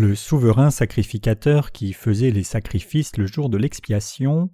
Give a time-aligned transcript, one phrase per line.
[0.00, 4.48] Le souverain sacrificateur qui faisait les sacrifices le jour de l'expiation.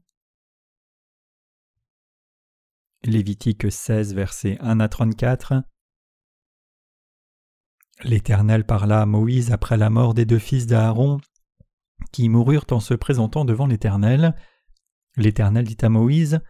[3.05, 5.63] Lévitique 16, versets 1 à 34.
[8.03, 11.19] L'Éternel parla à Moïse après la mort des deux fils d'Aaron,
[12.11, 14.35] qui moururent en se présentant devant l'Éternel.
[15.17, 16.41] L'Éternel dit à Moïse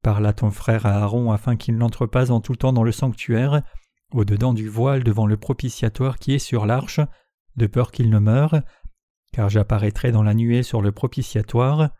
[0.00, 3.62] Parle à ton frère Aaron afin qu'il n'entre pas en tout temps dans le sanctuaire,
[4.10, 7.00] au-dedans du voile devant le propitiatoire qui est sur l'arche,
[7.56, 8.62] de peur qu'il ne meure,
[9.32, 11.90] car j'apparaîtrai dans la nuée sur le propitiatoire.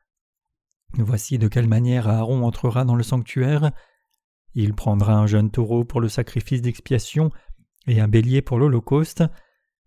[0.95, 3.73] Voici de quelle manière Aaron entrera dans le sanctuaire.
[4.55, 7.31] Il prendra un jeune taureau pour le sacrifice d'expiation
[7.87, 9.25] et un bélier pour l'Holocauste.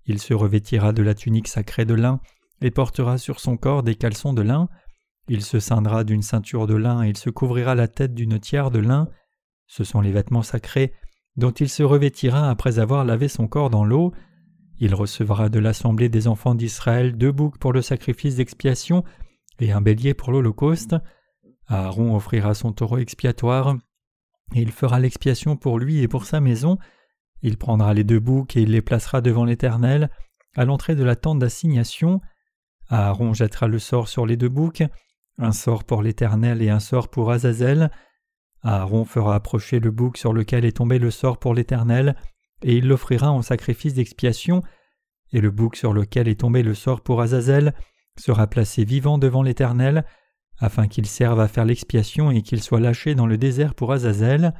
[0.05, 2.19] Il se revêtira de la tunique sacrée de lin
[2.61, 4.69] et portera sur son corps des caleçons de lin.
[5.27, 8.71] Il se ceindra d'une ceinture de lin et il se couvrira la tête d'une tiare
[8.71, 9.09] de lin.
[9.67, 10.93] Ce sont les vêtements sacrés
[11.35, 14.13] dont il se revêtira après avoir lavé son corps dans l'eau.
[14.79, 19.03] Il recevra de l'assemblée des enfants d'Israël deux boucs pour le sacrifice d'expiation
[19.59, 20.95] et un bélier pour l'Holocauste.
[21.67, 23.75] Aaron offrira son taureau expiatoire,
[24.53, 26.77] et il fera l'expiation pour lui et pour sa maison.
[27.41, 30.09] Il prendra les deux boucs et il les placera devant l'Éternel,
[30.55, 32.21] à l'entrée de la tente d'assignation.
[32.89, 34.83] Aaron jettera le sort sur les deux boucs,
[35.37, 37.89] un sort pour l'Éternel et un sort pour Azazel.
[38.61, 42.15] Aaron fera approcher le bouc sur lequel est tombé le sort pour l'Éternel,
[42.65, 44.63] et il l'offrira en sacrifice d'expiation,
[45.31, 47.73] et le bouc sur lequel est tombé le sort pour Azazel
[48.17, 50.03] sera placé vivant devant l'Éternel,
[50.57, 54.53] afin qu'il serve à faire l'expiation et qu'il soit lâché dans le désert pour Azazel.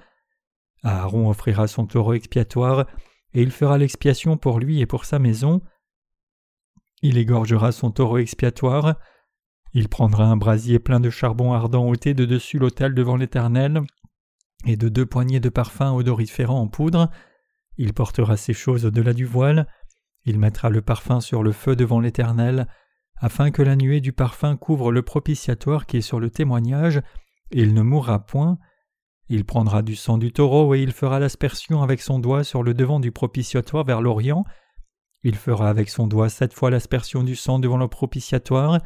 [0.84, 2.86] Aaron offrira son taureau expiatoire,
[3.34, 5.62] et il fera l'expiation pour lui et pour sa maison.
[7.02, 9.00] Il égorgera son taureau expiatoire,
[9.74, 13.82] il prendra un brasier plein de charbon ardent ôté de dessus l'autel devant l'Éternel,
[14.68, 17.10] et de deux poignées de parfum odoriférant en poudre.
[17.78, 19.68] Il portera ces choses au-delà du voile.
[20.26, 22.68] Il mettra le parfum sur le feu devant l'Éternel,
[23.18, 26.98] afin que la nuée du parfum couvre le propitiatoire qui est sur le témoignage,
[27.52, 28.58] et il ne mourra point.
[29.30, 32.74] Il prendra du sang du taureau et il fera l'aspersion avec son doigt sur le
[32.74, 34.46] devant du propitiatoire vers l'Orient.
[35.24, 38.80] Il fera avec son doigt sept fois l'aspersion du sang devant le propitiatoire,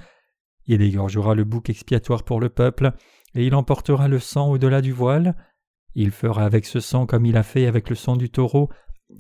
[0.70, 2.94] il égorgera le bouc expiatoire pour le peuple,
[3.34, 5.36] et il emportera le sang au-delà du voile.
[5.96, 8.70] Il fera avec ce sang comme il a fait avec le sang du taureau,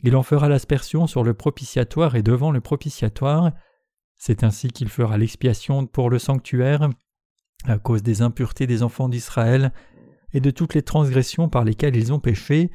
[0.03, 3.51] il en fera l'aspersion sur le propitiatoire et devant le propitiatoire.
[4.17, 6.89] C'est ainsi qu'il fera l'expiation pour le sanctuaire,
[7.65, 9.73] à cause des impuretés des enfants d'Israël,
[10.31, 12.69] et de toutes les transgressions par lesquelles ils ont péché.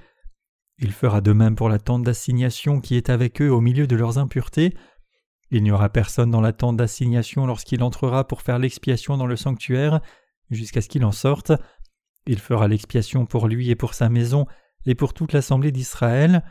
[0.78, 3.94] Il fera de même pour la tente d'assignation qui est avec eux au milieu de
[3.94, 4.74] leurs impuretés,
[5.50, 9.36] il n'y aura personne dans la tente d'assignation lorsqu'il entrera pour faire l'expiation dans le
[9.36, 10.00] sanctuaire,
[10.50, 11.52] jusqu'à ce qu'il en sorte.
[12.26, 14.46] Il fera l'expiation pour lui et pour sa maison,
[14.86, 16.42] et pour toute l'assemblée d'Israël.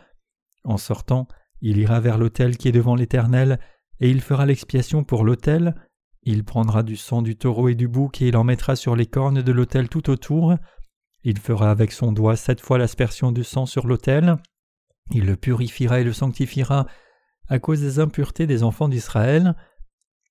[0.64, 1.28] En sortant,
[1.62, 3.60] il ira vers l'autel qui est devant l'Éternel,
[4.00, 5.76] et il fera l'expiation pour l'autel.
[6.24, 9.06] Il prendra du sang du taureau et du bouc, et il en mettra sur les
[9.06, 10.56] cornes de l'autel tout autour.
[11.24, 14.38] Il fera avec son doigt sept fois l'aspersion du sang sur l'autel.
[15.12, 16.88] Il le purifiera et le sanctifiera,
[17.48, 19.56] à cause des impuretés des enfants d'Israël.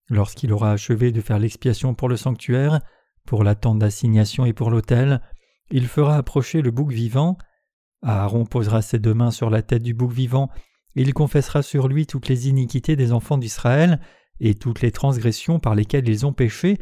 [0.09, 2.81] Lorsqu'il aura achevé de faire l'expiation pour le sanctuaire,
[3.27, 5.21] pour la tente d'assignation et pour l'autel,
[5.71, 7.39] il fera approcher le bouc vivant.
[8.03, 10.51] Aaron posera ses deux mains sur la tête du bouc vivant,
[10.95, 14.01] il confessera sur lui toutes les iniquités des enfants d'Israël
[14.41, 16.79] et toutes les transgressions par lesquelles ils ont péché.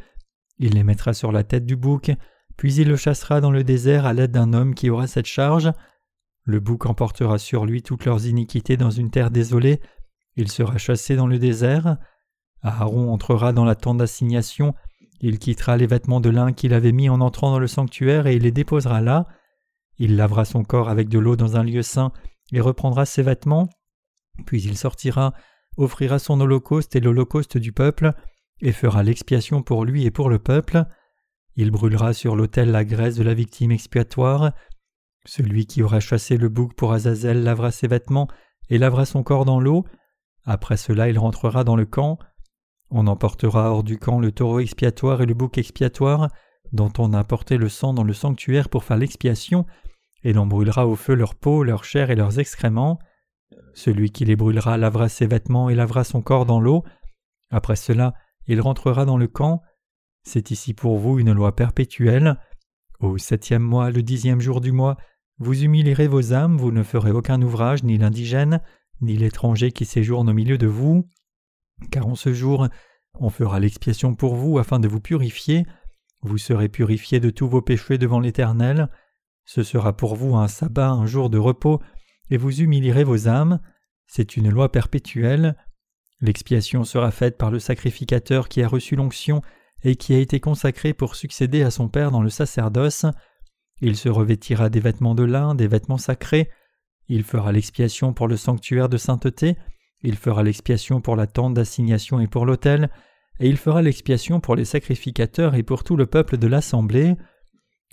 [0.58, 2.10] Il les mettra sur la tête du bouc,
[2.56, 5.70] puis il le chassera dans le désert à l'aide d'un homme qui aura cette charge.
[6.44, 9.80] Le bouc emportera sur lui toutes leurs iniquités dans une terre désolée,
[10.36, 11.98] il sera chassé dans le désert.
[12.62, 14.74] Aaron entrera dans la tente d'assignation.
[15.20, 18.36] Il quittera les vêtements de lin qu'il avait mis en entrant dans le sanctuaire et
[18.36, 19.26] il les déposera là.
[19.98, 22.12] Il lavera son corps avec de l'eau dans un lieu saint
[22.52, 23.68] et reprendra ses vêtements.
[24.46, 25.34] Puis il sortira,
[25.76, 28.12] offrira son holocauste et l'holocauste du peuple,
[28.62, 30.84] et fera l'expiation pour lui et pour le peuple.
[31.56, 34.52] Il brûlera sur l'autel la graisse de la victime expiatoire.
[35.26, 38.28] Celui qui aura chassé le bouc pour Azazel lavera ses vêtements
[38.70, 39.84] et lavera son corps dans l'eau.
[40.44, 42.18] Après cela, il rentrera dans le camp.
[42.90, 46.28] On emportera hors du camp le taureau expiatoire et le bouc expiatoire,
[46.72, 49.64] dont on a porté le sang dans le sanctuaire pour faire l'expiation,
[50.22, 52.98] et l'on brûlera au feu leur peau, leur chair et leurs excréments.
[53.74, 56.84] Celui qui les brûlera lavera ses vêtements et lavera son corps dans l'eau.
[57.50, 58.14] Après cela,
[58.46, 59.62] il rentrera dans le camp.
[60.22, 62.38] C'est ici pour vous une loi perpétuelle.
[62.98, 64.96] Au septième mois, le dixième jour du mois,
[65.38, 68.60] vous humilierez vos âmes, vous ne ferez aucun ouvrage, ni l'indigène,
[69.00, 71.08] ni l'étranger qui séjourne au milieu de vous,
[71.90, 72.68] car en ce jour
[73.18, 75.66] on fera l'expiation pour vous afin de vous purifier,
[76.22, 78.88] vous serez purifiés de tous vos péchés devant l'Éternel,
[79.44, 81.80] ce sera pour vous un sabbat, un jour de repos,
[82.30, 83.60] et vous humilierez vos âmes,
[84.06, 85.56] c'est une loi perpétuelle.
[86.20, 89.42] L'expiation sera faite par le sacrificateur qui a reçu l'onction
[89.82, 93.06] et qui a été consacré pour succéder à son Père dans le sacerdoce.
[93.80, 96.50] Il se revêtira des vêtements de lin, des vêtements sacrés.
[97.08, 99.56] Il fera l'expiation pour le sanctuaire de sainteté.
[100.02, 102.90] Il fera l'expiation pour la tente d'assignation et pour l'autel.
[103.38, 107.16] Et il fera l'expiation pour les sacrificateurs et pour tout le peuple de l'assemblée.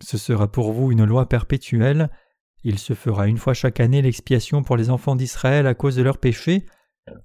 [0.01, 2.09] Ce sera pour vous une loi perpétuelle.
[2.63, 6.04] Il se fera une fois chaque année l'expiation pour les enfants d'Israël à cause de
[6.04, 6.65] leurs péchés.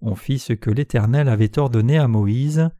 [0.00, 2.70] On fit ce que l'Éternel avait ordonné à Moïse.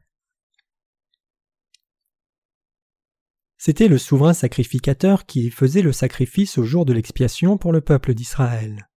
[3.57, 8.13] C'était le souverain sacrificateur qui faisait le sacrifice au jour de l'expiation pour le peuple
[8.13, 8.89] d'Israël.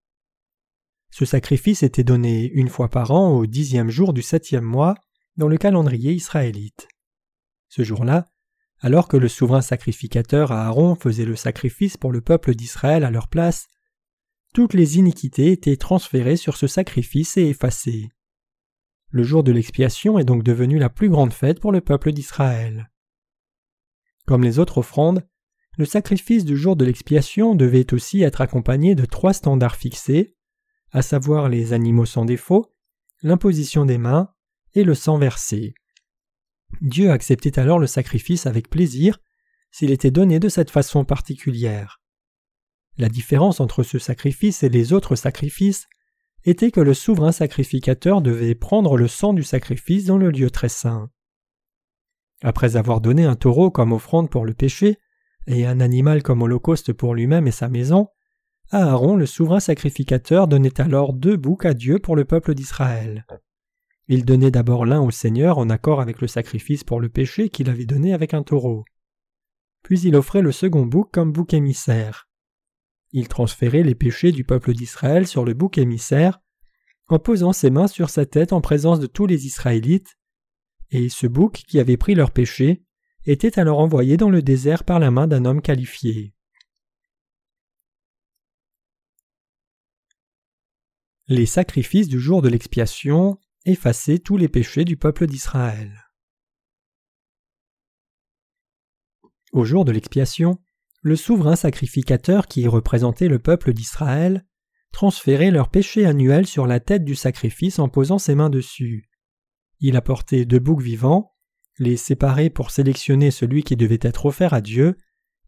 [1.19, 4.97] Ce sacrifice était donné une fois par an au dixième jour du septième mois
[5.39, 6.89] dans le calendrier israélite.
[7.71, 8.27] Ce jour-là,
[8.81, 13.29] alors que le souverain sacrificateur Aaron faisait le sacrifice pour le peuple d'Israël à leur
[13.29, 13.69] place,
[14.53, 18.11] toutes les iniquités étaient transférées sur ce sacrifice et effacées.
[19.09, 22.91] Le jour de l'expiation est donc devenu la plus grande fête pour le peuple d'Israël.
[24.27, 25.27] Comme les autres offrandes,
[25.79, 30.36] le sacrifice du jour de l'expiation devait aussi être accompagné de trois standards fixés,
[30.93, 32.75] à savoir les animaux sans défaut,
[33.23, 34.31] l'imposition des mains
[34.75, 35.75] et le sang versé.
[36.81, 39.19] Dieu acceptait alors le sacrifice avec plaisir
[39.71, 42.01] s'il était donné de cette façon particulière.
[42.99, 45.87] La différence entre ce sacrifice et les autres sacrifices
[46.45, 50.69] était que le souverain sacrificateur devait prendre le sang du sacrifice dans le lieu très
[50.69, 51.11] saint.
[52.43, 54.99] Après avoir donné un taureau comme offrande pour le péché,
[55.47, 58.09] et un animal comme holocauste pour lui-même et sa maison,
[58.71, 63.27] Aaron, le souverain sacrificateur, donnait alors deux boucs à Dieu pour le peuple d'Israël.
[64.09, 67.69] Il donnait d'abord l'un au Seigneur en accord avec le sacrifice pour le péché qu'il
[67.69, 68.85] avait donné avec un taureau.
[69.83, 72.29] Puis il offrait le second bouc comme bouc émissaire.
[73.13, 76.41] Il transférait les péchés du peuple d'Israël sur le bouc émissaire
[77.09, 80.19] en posant ses mains sur sa tête en présence de tous les Israélites,
[80.91, 82.83] et ce bouc qui avait pris leurs péchés
[83.25, 86.36] était alors envoyé dans le désert par la main d'un homme qualifié.
[91.29, 96.05] Les sacrifices du jour de l'expiation effaçaient tous les péchés du peuple d'Israël.
[99.51, 100.61] Au jour de l'expiation,
[101.03, 104.47] le souverain sacrificateur qui représentait le peuple d'Israël
[104.93, 109.11] transférait leurs péchés annuels sur la tête du sacrifice en posant ses mains dessus.
[109.81, 111.35] Il apportait deux boucs vivants,
[111.79, 114.97] les séparait pour sélectionner celui qui devait être offert à Dieu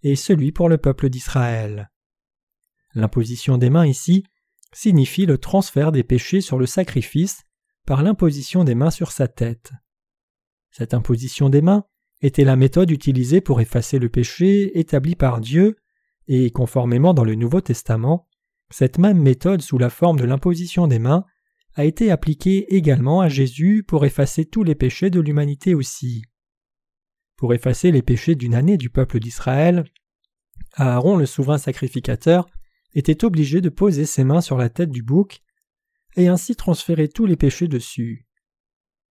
[0.02, 1.92] et celui pour le peuple d'Israël.
[2.94, 4.24] L'imposition des mains ici
[4.72, 7.44] signifie le transfert des péchés sur le sacrifice
[7.86, 9.72] par l'imposition des mains sur sa tête.
[10.70, 11.84] Cette imposition des mains
[12.20, 15.76] était la méthode utilisée pour effacer le péché établi par Dieu,
[16.26, 18.28] et conformément dans le Nouveau Testament,
[18.70, 21.24] cette même méthode sous la forme de l'imposition des mains
[21.74, 26.22] a été appliquée également à Jésus pour effacer tous les péchés de l'humanité aussi.
[27.36, 29.84] Pour effacer les péchés d'une année du peuple d'Israël,
[30.74, 32.46] Aaron le souverain sacrificateur
[32.94, 35.40] était obligé de poser ses mains sur la tête du bouc
[36.16, 38.26] et ainsi transférer tous les péchés dessus.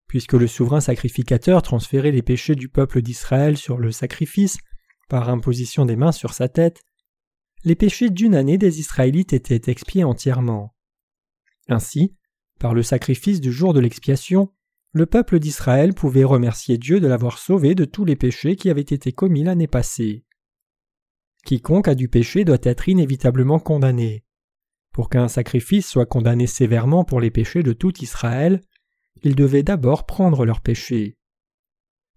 [0.08, 4.58] Puisque le souverain sacrificateur transférait les péchés du peuple d'Israël sur le sacrifice
[5.10, 6.82] par imposition des mains sur sa tête,
[7.64, 10.76] les péchés d'une année des Israélites étaient expiés entièrement.
[11.68, 12.16] Ainsi,
[12.60, 14.52] par le sacrifice du jour de l'expiation,
[14.94, 18.82] le peuple d'Israël pouvait remercier Dieu de l'avoir sauvé de tous les péchés qui avaient
[18.82, 20.24] été commis l'année passée.
[21.48, 24.26] Quiconque a du péché doit être inévitablement condamné.
[24.92, 28.60] Pour qu'un sacrifice soit condamné sévèrement pour les péchés de tout Israël,
[29.24, 31.18] il devait d'abord prendre leurs péchés.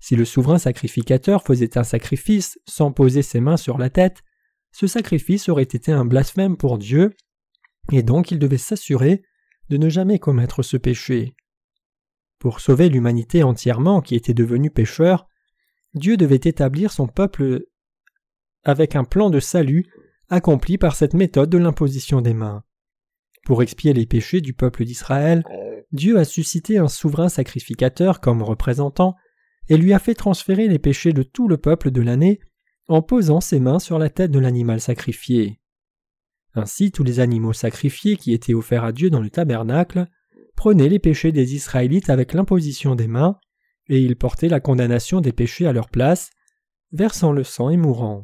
[0.01, 4.23] Si le souverain sacrificateur faisait un sacrifice sans poser ses mains sur la tête,
[4.73, 7.15] ce sacrifice aurait été un blasphème pour Dieu,
[7.93, 9.23] et donc il devait s'assurer
[9.69, 11.37] de ne jamais commettre ce péché.
[12.41, 15.29] Pour sauver l'humanité entièrement qui était devenue pécheur,
[15.95, 17.67] Dieu devait établir son peuple
[18.65, 19.87] avec un plan de salut
[20.29, 22.63] accompli par cette méthode de l'imposition des mains.
[23.45, 25.45] Pour expier les péchés du peuple d'Israël,
[25.93, 29.17] Dieu a suscité un souverain sacrificateur comme représentant
[29.69, 32.41] et lui a fait transférer les péchés de tout le peuple de l'année
[32.89, 35.61] en posant ses mains sur la tête de l'animal sacrifié.
[36.55, 40.07] Ainsi tous les animaux sacrifiés qui étaient offerts à Dieu dans le tabernacle
[40.57, 43.39] prenaient les péchés des Israélites avec l'imposition des mains,
[43.89, 46.31] et ils portaient la condamnation des péchés à leur place,
[46.93, 48.23] versant le sang et mourant.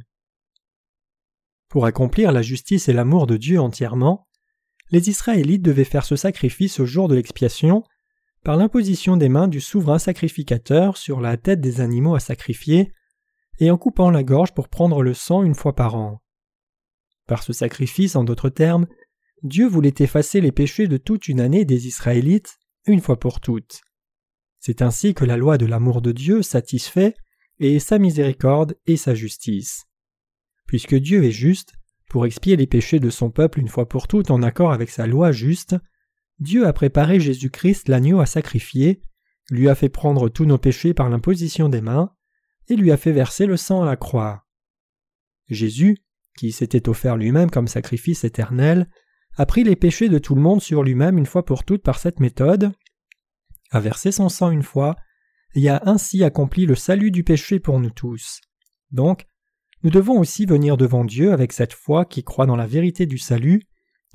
[1.68, 4.28] Pour accomplir la justice et l'amour de Dieu entièrement,
[4.90, 7.82] les Israélites devaient faire ce sacrifice au jour de l'expiation
[8.44, 12.92] par l'imposition des mains du souverain sacrificateur sur la tête des animaux à sacrifier
[13.58, 16.23] et en coupant la gorge pour prendre le sang une fois par an.
[17.26, 18.87] Par ce sacrifice, en d'autres termes,
[19.42, 23.80] Dieu voulait effacer les péchés de toute une année des Israélites une fois pour toutes.
[24.61, 27.14] C'est ainsi que la loi de l'amour de Dieu satisfait
[27.58, 29.87] et sa miséricorde et sa justice.
[30.66, 31.75] Puisque Dieu est juste,
[32.08, 35.06] pour expier les péchés de son peuple une fois pour toutes en accord avec sa
[35.06, 35.76] loi juste,
[36.38, 39.02] Dieu a préparé Jésus-Christ l'agneau à sacrifier,
[39.50, 42.12] lui a fait prendre tous nos péchés par l'imposition des mains,
[42.68, 44.46] et lui a fait verser le sang à la croix.
[45.49, 45.99] Jésus,
[46.37, 48.88] qui s'était offert lui-même comme sacrifice éternel,
[49.37, 51.99] a pris les péchés de tout le monde sur lui-même une fois pour toutes par
[51.99, 52.73] cette méthode,
[53.70, 54.96] a versé son sang une fois,
[55.54, 58.40] et a ainsi accompli le salut du péché pour nous tous.
[58.90, 59.26] Donc,
[59.83, 63.18] nous devons aussi venir devant Dieu avec cette foi qui croit dans la vérité du
[63.18, 63.62] salut,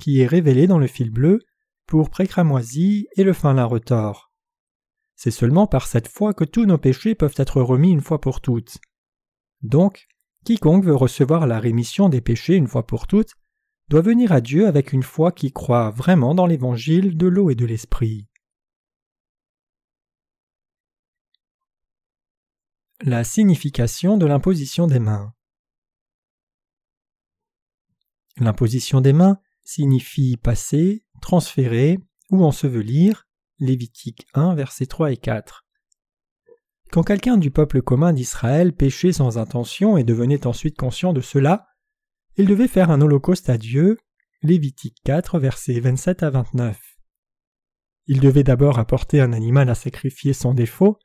[0.00, 1.40] qui est révélée dans le fil bleu,
[1.86, 4.32] pour pré-cramoisi et le fin lin retors.
[5.14, 8.40] C'est seulement par cette foi que tous nos péchés peuvent être remis une fois pour
[8.40, 8.78] toutes.
[9.62, 10.08] Donc,
[10.44, 13.34] quiconque veut recevoir la rémission des péchés une fois pour toutes
[13.88, 17.54] doit venir à Dieu avec une foi qui croit vraiment dans l'évangile de l'eau et
[17.54, 18.26] de l'esprit.
[23.02, 25.34] La signification de l'imposition des mains.
[28.38, 31.98] L'imposition des mains signifie passer, transférer
[32.30, 33.28] ou ensevelir.
[33.58, 35.64] Lévitique 1, versets 3 et 4.
[36.90, 41.68] Quand quelqu'un du peuple commun d'Israël péchait sans intention et devenait ensuite conscient de cela,
[42.36, 43.98] il devait faire un holocauste à Dieu.
[44.42, 46.78] Lévitique 4, versets 27 à 29.
[48.08, 50.98] Il devait d'abord apporter un animal à sacrifier sans défaut,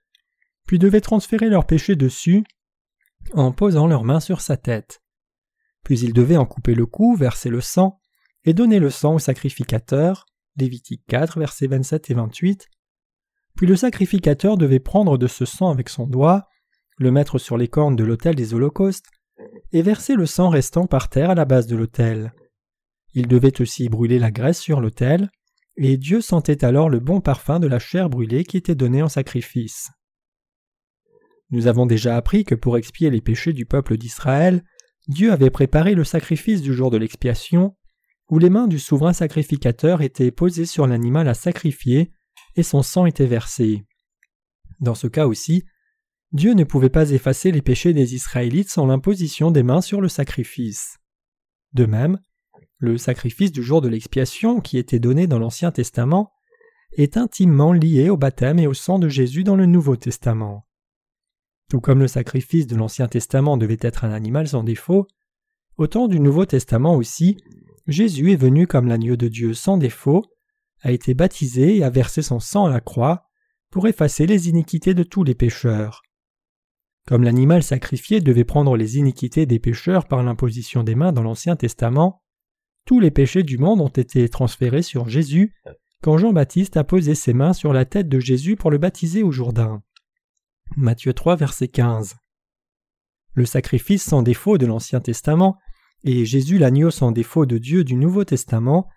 [0.65, 2.43] puis devaient transférer leur péché dessus
[3.33, 5.03] en posant leurs mains sur sa tête.
[5.87, 8.01] Puis ils devaient en couper le cou, verser le sang,
[8.43, 10.25] et donner le sang au sacrificateur.
[10.57, 12.67] Lévitique 4, versets 27 et 28.
[13.55, 16.49] Puis le sacrificateur devait prendre de ce sang avec son doigt,
[16.97, 19.05] le mettre sur les cornes de l'autel des holocaustes,
[19.71, 22.33] et verser le sang restant par terre à la base de l'autel.
[23.13, 25.29] Il devait aussi brûler la graisse sur l'autel,
[25.77, 29.07] et Dieu sentait alors le bon parfum de la chair brûlée qui était donnée en
[29.07, 29.89] sacrifice.
[31.49, 34.65] Nous avons déjà appris que pour expier les péchés du peuple d'Israël,
[35.07, 37.75] Dieu avait préparé le sacrifice du jour de l'expiation,
[38.29, 42.11] où les mains du souverain sacrificateur étaient posées sur l'animal à sacrifier
[42.55, 43.85] et son sang était versé.
[44.79, 45.63] Dans ce cas aussi,
[46.33, 50.09] Dieu ne pouvait pas effacer les péchés des Israélites sans l'imposition des mains sur le
[50.09, 50.97] sacrifice.
[51.71, 52.19] De même,
[52.77, 56.31] le sacrifice du jour de l'expiation qui était donné dans l'Ancien Testament
[56.91, 60.66] est intimement lié au baptême et au sang de Jésus dans le Nouveau Testament.
[61.69, 65.07] Tout comme le sacrifice de l'Ancien Testament devait être un animal sans défaut,
[65.77, 67.37] au temps du Nouveau Testament aussi,
[67.85, 70.25] Jésus est venu comme l'agneau de Dieu sans défaut,
[70.81, 73.27] a été baptisé et a versé son sang à la croix
[73.69, 76.01] pour effacer les iniquités de tous les pécheurs.
[77.05, 81.55] Comme l'animal sacrifié devait prendre les iniquités des pécheurs par l'imposition des mains dans l'Ancien
[81.55, 82.23] Testament,
[82.85, 85.53] tous les péchés du monde ont été transférés sur Jésus
[86.01, 89.31] quand Jean-Baptiste a posé ses mains sur la tête de Jésus pour le baptiser au
[89.31, 89.83] Jourdain.
[90.75, 92.15] Matthieu 3, verset 15.
[93.33, 95.57] Le sacrifice sans défaut de l'Ancien Testament
[96.03, 98.87] et Jésus l'agneau sans défaut de Dieu du Nouveau Testament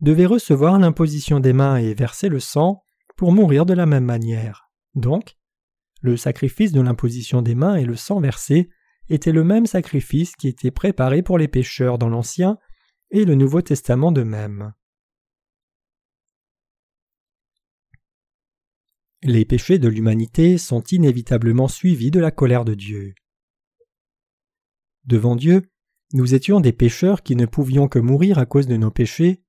[0.00, 2.84] devaient recevoir l'imposition des mains et verser le sang
[3.16, 4.70] pour mourir de la même manière.
[4.94, 5.36] Donc,
[6.02, 8.68] le sacrifice de l'imposition des mains et le sang versé
[9.08, 12.58] étaient le même sacrifice qui était préparé pour les pécheurs dans l'Ancien
[13.10, 14.72] et le Nouveau Testament de même.
[19.26, 23.14] Les péchés de l'humanité sont inévitablement suivis de la colère de Dieu.
[25.06, 25.62] Devant Dieu,
[26.12, 29.42] nous étions des pécheurs qui ne pouvions que mourir à cause de nos péchés,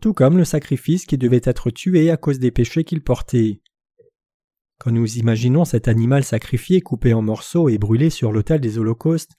[0.00, 3.60] tout comme le sacrifice qui devait être tué à cause des péchés qu'il portait.
[4.78, 9.36] Quand nous imaginons cet animal sacrifié coupé en morceaux et brûlé sur l'autel des holocaustes,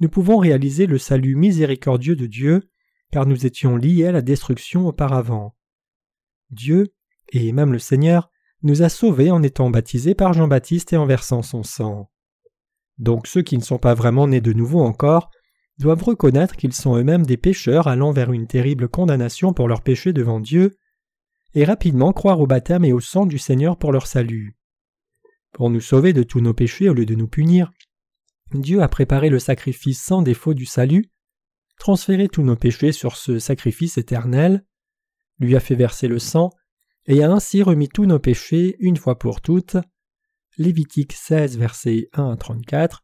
[0.00, 2.68] nous pouvons réaliser le salut miséricordieux de Dieu,
[3.12, 5.54] car nous étions liés à la destruction auparavant.
[6.50, 6.92] Dieu,
[7.28, 8.31] et même le Seigneur,
[8.62, 12.10] nous a sauvés en étant baptisés par Jean-Baptiste et en versant son sang.
[12.98, 15.30] Donc ceux qui ne sont pas vraiment nés de nouveau encore
[15.78, 20.12] doivent reconnaître qu'ils sont eux-mêmes des pécheurs allant vers une terrible condamnation pour leurs péchés
[20.12, 20.76] devant Dieu,
[21.54, 24.56] et rapidement croire au baptême et au sang du Seigneur pour leur salut.
[25.52, 27.72] Pour nous sauver de tous nos péchés au lieu de nous punir,
[28.54, 31.10] Dieu a préparé le sacrifice sans défaut du salut,
[31.78, 34.64] transféré tous nos péchés sur ce sacrifice éternel,
[35.38, 36.50] lui a fait verser le sang,
[37.06, 39.76] et a ainsi remis tous nos péchés une fois pour toutes.
[40.58, 43.02] Lévitique 16, versets 1 à 34,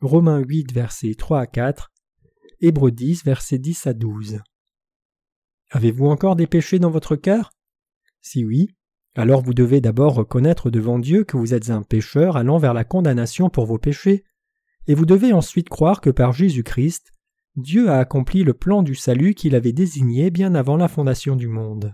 [0.00, 1.92] Romains 8, versets 3 à 4,
[2.60, 4.40] Hébreux 10, versets 10 à 12.
[5.70, 7.50] Avez-vous encore des péchés dans votre cœur?
[8.22, 8.68] Si oui,
[9.14, 12.84] alors vous devez d'abord reconnaître devant Dieu que vous êtes un pécheur allant vers la
[12.84, 14.24] condamnation pour vos péchés,
[14.86, 17.12] et vous devez ensuite croire que par Jésus-Christ,
[17.56, 21.48] Dieu a accompli le plan du salut qu'il avait désigné bien avant la fondation du
[21.48, 21.92] monde.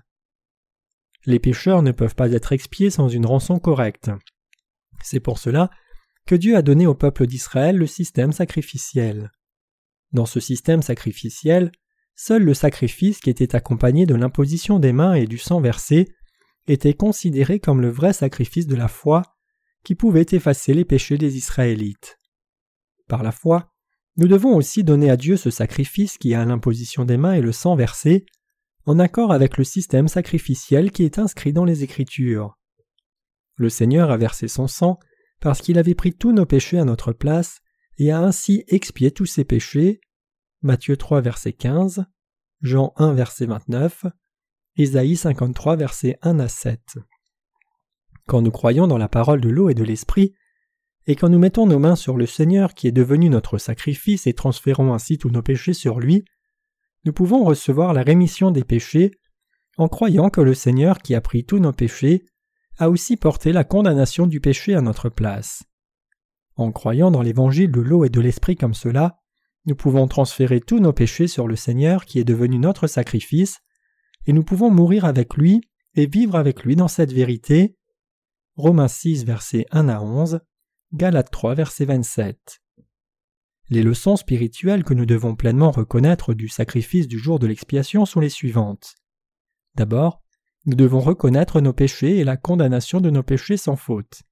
[1.24, 4.10] Les pécheurs ne peuvent pas être expiés sans une rançon correcte.
[5.02, 5.70] C'est pour cela
[6.26, 9.30] que Dieu a donné au peuple d'Israël le système sacrificiel.
[10.12, 11.72] Dans ce système sacrificiel,
[12.14, 16.08] seul le sacrifice qui était accompagné de l'imposition des mains et du sang versé
[16.68, 19.22] était considéré comme le vrai sacrifice de la foi
[19.84, 22.18] qui pouvait effacer les péchés des Israélites.
[23.08, 23.72] Par la foi,
[24.16, 27.52] nous devons aussi donner à Dieu ce sacrifice qui a l'imposition des mains et le
[27.52, 28.26] sang versé,
[28.86, 32.58] en accord avec le système sacrificiel qui est inscrit dans les Écritures.
[33.56, 34.98] Le Seigneur a versé son sang
[35.40, 37.60] parce qu'il avait pris tous nos péchés à notre place
[37.98, 40.00] et a ainsi expié tous ses péchés.
[40.62, 42.04] Matthieu 3 verset 15,
[42.60, 44.06] Jean 1 verset 29,
[44.76, 46.80] Ésaïe 53 verset 1 à 7.
[48.26, 50.34] Quand nous croyons dans la parole de l'eau et de l'esprit,
[51.06, 54.34] et quand nous mettons nos mains sur le Seigneur qui est devenu notre sacrifice et
[54.34, 56.24] transférons ainsi tous nos péchés sur lui,
[57.04, 59.10] nous pouvons recevoir la rémission des péchés
[59.76, 62.24] en croyant que le Seigneur qui a pris tous nos péchés
[62.78, 65.64] a aussi porté la condamnation du péché à notre place.
[66.56, 69.18] En croyant dans l'évangile de l'eau et de l'esprit comme cela,
[69.64, 73.60] nous pouvons transférer tous nos péchés sur le Seigneur qui est devenu notre sacrifice,
[74.26, 75.60] et nous pouvons mourir avec lui
[75.94, 77.76] et vivre avec lui dans cette vérité.
[78.56, 80.40] Romains 6 versets 1 à 11,
[80.92, 82.60] Galates 3 verset 27.
[83.70, 88.20] Les leçons spirituelles que nous devons pleinement reconnaître du sacrifice du jour de l'expiation sont
[88.20, 88.94] les suivantes.
[89.74, 90.22] D'abord,
[90.66, 94.22] nous devons reconnaître nos péchés et la condamnation de nos péchés sans faute.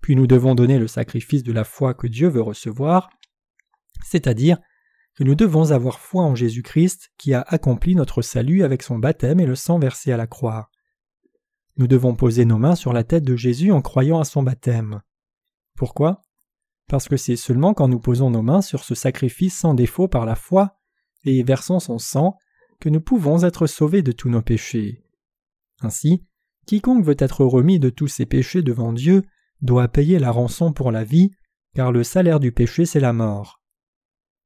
[0.00, 3.10] Puis nous devons donner le sacrifice de la foi que Dieu veut recevoir,
[4.04, 4.58] c'est-à-dire
[5.14, 9.40] que nous devons avoir foi en Jésus-Christ qui a accompli notre salut avec son baptême
[9.40, 10.70] et le sang versé à la croix.
[11.76, 15.02] Nous devons poser nos mains sur la tête de Jésus en croyant à son baptême.
[15.76, 16.22] Pourquoi?
[16.90, 20.26] Parce que c'est seulement quand nous posons nos mains sur ce sacrifice sans défaut par
[20.26, 20.76] la foi
[21.22, 22.36] et versant son sang
[22.80, 25.04] que nous pouvons être sauvés de tous nos péchés.
[25.82, 26.26] Ainsi,
[26.66, 29.22] quiconque veut être remis de tous ses péchés devant Dieu
[29.62, 31.30] doit payer la rançon pour la vie,
[31.76, 33.62] car le salaire du péché c'est la mort.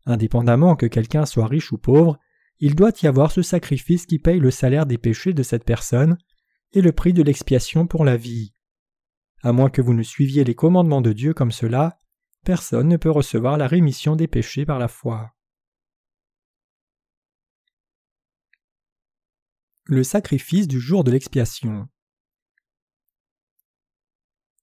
[0.04, 2.18] Indépendamment que quelqu'un soit riche ou pauvre,
[2.60, 6.18] il doit y avoir ce sacrifice qui paye le salaire des péchés de cette personne
[6.74, 8.52] et le prix de l'expiation pour la vie.
[9.42, 12.00] À moins que vous ne suiviez les commandements de Dieu comme cela,
[12.44, 15.34] personne ne peut recevoir la rémission des péchés par la foi.
[19.86, 21.88] Le sacrifice du jour de l'expiation.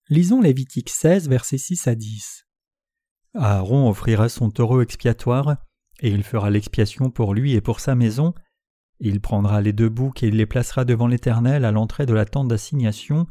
[0.09, 2.47] Lisons Lévitique 16, versets 6 à 10.
[3.35, 5.57] Aaron offrira son taureau expiatoire,
[6.01, 8.33] et il fera l'expiation pour lui et pour sa maison.
[8.99, 12.25] Il prendra les deux boucs et il les placera devant l'Éternel à l'entrée de la
[12.25, 13.27] tente d'assignation.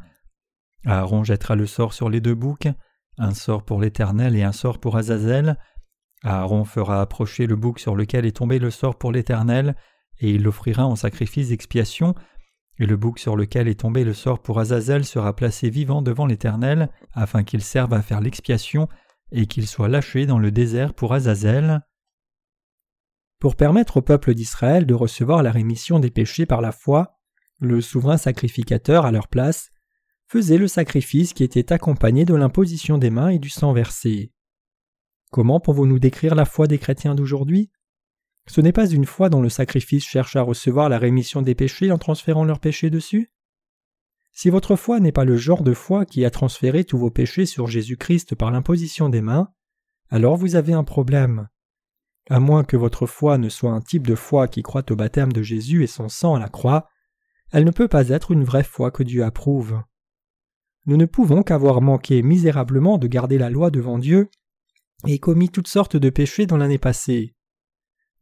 [0.86, 2.68] Aaron jettera le sort sur les deux boucs,
[3.20, 5.56] un sort pour l'Éternel et un sort pour Azazel.
[6.24, 9.76] Aaron fera approcher le bouc sur lequel est tombé le sort pour l'Éternel,
[10.18, 12.14] et il l'offrira en sacrifice d'expiation,
[12.78, 16.26] et le bouc sur lequel est tombé le sort pour Azazel sera placé vivant devant
[16.26, 18.88] l'Éternel, afin qu'il serve à faire l'expiation,
[19.33, 21.83] et qu'il soit lâché dans le désert pour Azazel.
[23.38, 27.18] Pour permettre au peuple d'Israël de recevoir la rémission des péchés par la foi,
[27.59, 29.70] le souverain sacrificateur à leur place
[30.30, 34.30] faisait le sacrifice qui était accompagné de l'imposition des mains et du sang versé.
[35.32, 37.68] Comment pouvons-nous décrire la foi des chrétiens d'aujourd'hui?
[38.46, 41.90] Ce n'est pas une foi dont le sacrifice cherche à recevoir la rémission des péchés
[41.90, 43.32] en transférant leurs péchés dessus?
[44.30, 47.44] Si votre foi n'est pas le genre de foi qui a transféré tous vos péchés
[47.44, 49.52] sur Jésus-Christ par l'imposition des mains,
[50.10, 51.48] alors vous avez un problème.
[52.28, 55.32] À moins que votre foi ne soit un type de foi qui croit au baptême
[55.32, 56.88] de Jésus et son sang à la croix,
[57.50, 59.82] elle ne peut pas être une vraie foi que Dieu approuve.
[60.90, 64.29] Nous ne pouvons qu'avoir manqué misérablement de garder la loi devant Dieu
[65.07, 67.37] et commis toutes sortes de péchés dans l'année passée.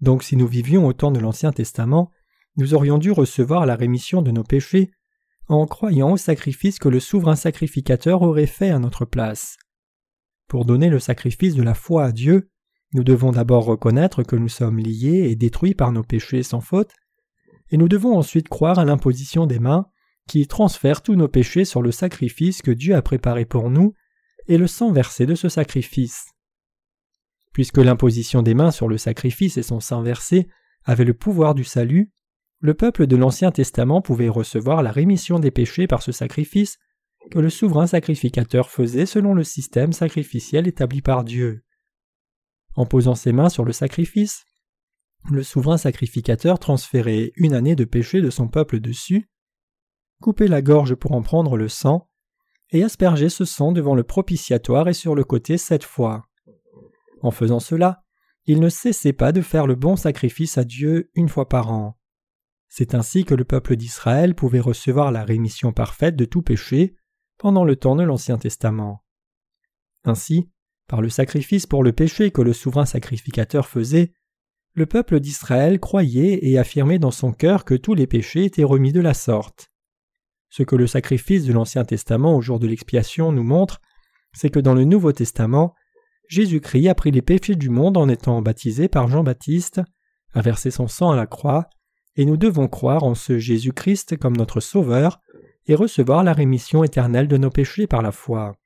[0.02, 2.10] Donc si nous vivions au temps de l'Ancien Testament,
[2.58, 4.90] nous aurions dû recevoir la rémission de nos péchés
[5.46, 9.56] en croyant au sacrifice que le souverain sacrificateur aurait fait à notre place.
[10.46, 12.50] Pour donner le sacrifice de la foi à Dieu,
[12.92, 16.92] nous devons d'abord reconnaître que nous sommes liés et détruits par nos péchés sans faute,
[17.70, 19.86] et nous devons ensuite croire à l'imposition des mains
[20.28, 23.94] qui transfère tous nos péchés sur le sacrifice que Dieu a préparé pour nous
[24.46, 26.26] et le sang versé de ce sacrifice.
[27.52, 30.48] Puisque l'imposition des mains sur le sacrifice et son sang versé
[30.84, 32.12] avaient le pouvoir du salut,
[32.60, 36.78] le peuple de l'Ancien Testament pouvait recevoir la rémission des péchés par ce sacrifice
[37.30, 41.64] que le souverain sacrificateur faisait selon le système sacrificiel établi par Dieu.
[42.74, 44.44] En posant ses mains sur le sacrifice,
[45.30, 49.28] le souverain sacrificateur transférait une année de péché de son peuple dessus,
[50.20, 52.08] coupait la gorge pour en prendre le sang,
[52.70, 56.28] et aspergeait ce sang devant le propitiatoire et sur le côté sept fois.
[57.22, 58.04] En faisant cela,
[58.46, 61.98] il ne cessait pas de faire le bon sacrifice à Dieu une fois par an.
[62.68, 66.96] C'est ainsi que le peuple d'Israël pouvait recevoir la rémission parfaite de tout péché
[67.38, 69.02] pendant le temps de l'Ancien Testament.
[70.04, 70.50] Ainsi,
[70.86, 74.12] par le sacrifice pour le péché que le souverain sacrificateur faisait,
[74.74, 78.92] le peuple d'Israël croyait et affirmait dans son cœur que tous les péchés étaient remis
[78.92, 79.70] de la sorte.
[80.50, 83.80] Ce que le sacrifice de l'Ancien Testament au jour de l'expiation nous montre,
[84.32, 85.74] c'est que dans le Nouveau Testament,
[86.28, 89.80] Jésus-Christ a pris les péchés du monde en étant baptisé par Jean-Baptiste,
[90.34, 91.68] a versé son sang à la croix,
[92.16, 95.20] et nous devons croire en ce Jésus-Christ comme notre Sauveur
[95.66, 98.56] et recevoir la rémission éternelle de nos péchés par la foi.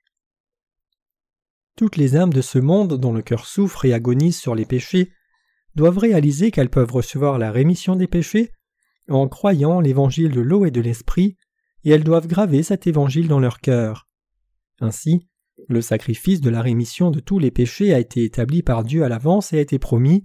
[1.76, 5.12] Toutes les âmes de ce monde dont le cœur souffre et agonise sur les péchés
[5.74, 8.52] doivent réaliser qu'elles peuvent recevoir la rémission des péchés
[9.08, 11.36] en croyant l'évangile de l'eau et de l'esprit,
[11.84, 14.08] et elles doivent graver cet évangile dans leur cœur.
[14.80, 15.28] Ainsi,
[15.68, 19.08] le sacrifice de la rémission de tous les péchés a été établi par Dieu à
[19.08, 20.24] l'avance et a été promis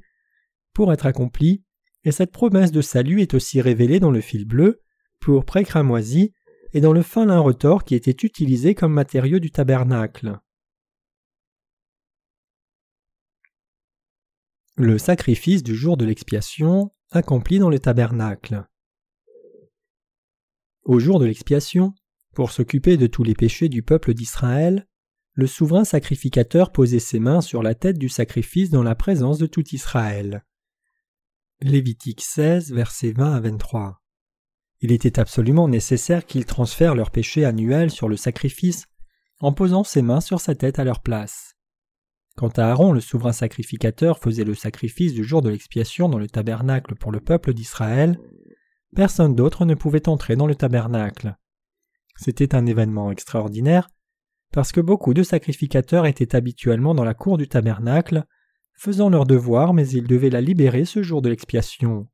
[0.74, 1.64] pour être accompli,
[2.04, 4.82] et cette promesse de salut est aussi révélée dans le fil bleu,
[5.20, 6.34] pour cramoisi,
[6.74, 10.40] et dans le fin lin retors qui était utilisé comme matériau du tabernacle.
[14.76, 18.68] Le sacrifice du jour de l'expiation accompli dans le tabernacle.
[20.88, 21.94] Au jour de l'expiation,
[22.34, 24.88] pour s'occuper de tous les péchés du peuple d'Israël,
[25.34, 29.48] le souverain sacrificateur posait ses mains sur la tête du sacrifice dans la présence de
[29.48, 30.46] tout Israël.
[31.60, 34.02] Lévitique 16, versets 20 à 23.
[34.80, 38.86] Il était absolument nécessaire qu'ils transfèrent leurs péchés annuels sur le sacrifice
[39.42, 41.56] en posant ses mains sur sa tête à leur place.
[42.38, 46.30] Quant à Aaron, le souverain sacrificateur faisait le sacrifice du jour de l'expiation dans le
[46.30, 48.18] tabernacle pour le peuple d'Israël,
[48.98, 51.36] personne d'autre ne pouvait entrer dans le tabernacle.
[52.16, 53.90] C'était un événement extraordinaire,
[54.52, 58.26] parce que beaucoup de sacrificateurs étaient habituellement dans la cour du tabernacle,
[58.74, 62.08] faisant leur devoir, mais ils devaient la libérer ce jour de l'expiation.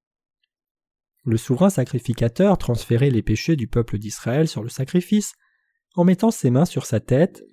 [1.24, 5.36] Le souverain sacrificateur transférait les péchés du peuple d'Israël sur le sacrifice
[5.96, 7.46] en mettant ses mains sur sa tête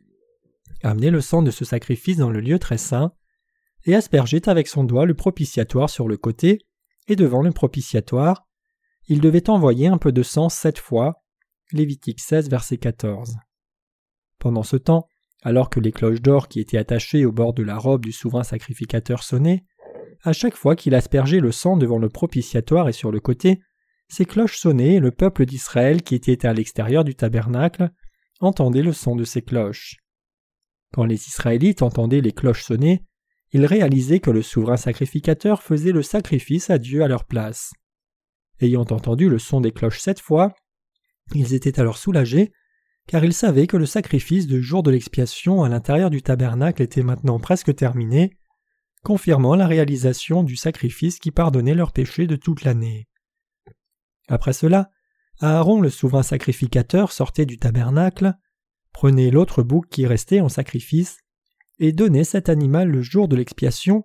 [0.83, 3.13] amenait le sang de ce sacrifice dans le lieu très saint,
[3.85, 6.67] et aspergeait avec son doigt le propitiatoire sur le côté,
[7.07, 8.50] et devant le propitiatoire,
[9.09, 11.23] il devait envoyer un peu de sang sept fois.
[11.73, 13.37] Lévitique 16, verset 14.
[14.39, 15.07] Pendant ce temps,
[15.43, 18.43] alors que les cloches d'or qui étaient attachées au bord de la robe du souverain
[18.43, 19.65] sacrificateur sonnaient,
[20.23, 23.61] à chaque fois qu'il aspergeait le sang devant le propitiatoire et sur le côté,
[24.09, 27.91] ces cloches sonnaient et le peuple d'Israël qui était à l'extérieur du tabernacle
[28.41, 29.97] entendait le son de ces cloches.
[30.93, 33.05] Quand les Israélites entendaient les cloches sonner,
[33.53, 37.73] ils réalisaient que le souverain sacrificateur faisait le sacrifice à Dieu à leur place.
[38.61, 40.55] Ayant entendu le son des cloches sept fois,
[41.35, 42.53] ils étaient alors soulagés,
[43.07, 47.03] car ils savaient que le sacrifice de jour de l'expiation à l'intérieur du tabernacle était
[47.03, 48.37] maintenant presque terminé,
[49.03, 53.09] confirmant la réalisation du sacrifice qui pardonnait leurs péchés de toute l'année.
[54.29, 54.91] Après cela,
[55.41, 58.35] Aaron le souverain sacrificateur sortait du tabernacle,
[58.93, 61.19] Prenez l'autre bouc qui restait en sacrifice,
[61.79, 64.05] et donnez cet animal le jour de l'expiation,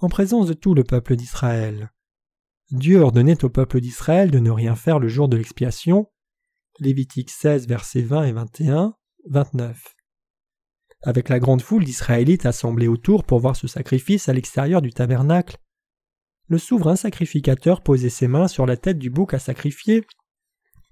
[0.00, 1.91] en présence de tout le peuple d'Israël.
[2.72, 6.10] Dieu ordonnait au peuple d'Israël de ne rien faire le jour de l'expiation.
[6.78, 8.94] Lévitique 16, versets 20 et 21,
[9.28, 9.94] 29.
[11.02, 15.58] Avec la grande foule d'Israélites assemblés autour pour voir ce sacrifice à l'extérieur du tabernacle,
[16.48, 20.06] le souverain sacrificateur posait ses mains sur la tête du bouc à sacrifier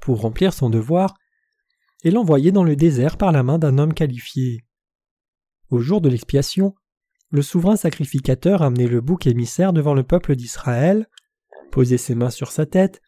[0.03, 1.15] pour remplir son devoir
[2.05, 4.67] et l'envoyer dans le désert par la main d'un homme qualifié.
[5.71, 6.75] Au jour de l'expiation,
[7.31, 11.07] le souverain sacrificateur amenait le bouc émissaire devant le peuple d'Israël,
[11.71, 13.01] posait ses mains sur sa tête,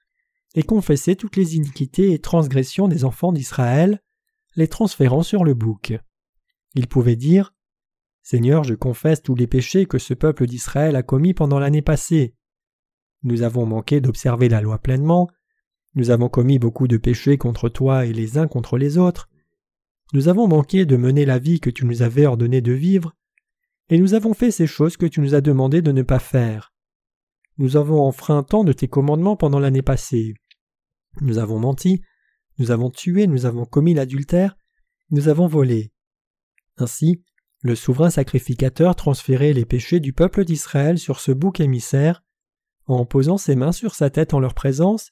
[0.55, 4.03] et confessait toutes les iniquités et transgressions des enfants d'Israël,
[4.57, 5.95] les transférant sur le bouc.
[6.75, 7.55] Il pouvait dire
[8.23, 12.35] Seigneur, je confesse tous les péchés que ce peuple d'Israël a commis pendant l'année passée.
[13.23, 15.29] Nous avons manqué d'observer la loi pleinement,
[15.95, 19.29] nous avons commis beaucoup de péchés contre toi et les uns contre les autres.
[20.15, 23.15] Nous avons manqué de mener la vie que tu nous avais ordonné de vivre,
[23.89, 26.72] et nous avons fait ces choses que tu nous as demandé de ne pas faire.
[27.59, 30.35] Nous avons enfreint tant de tes commandements pendant l'année passée.
[31.21, 32.03] Nous avons menti,
[32.59, 34.57] nous avons tué, nous avons commis l'adultère,
[35.11, 35.93] nous avons volé.
[36.79, 37.23] Ainsi,
[37.63, 42.25] le souverain sacrificateur transférait les péchés du peuple d'Israël sur ce bouc émissaire,
[42.87, 45.11] en posant ses mains sur sa tête en leur présence,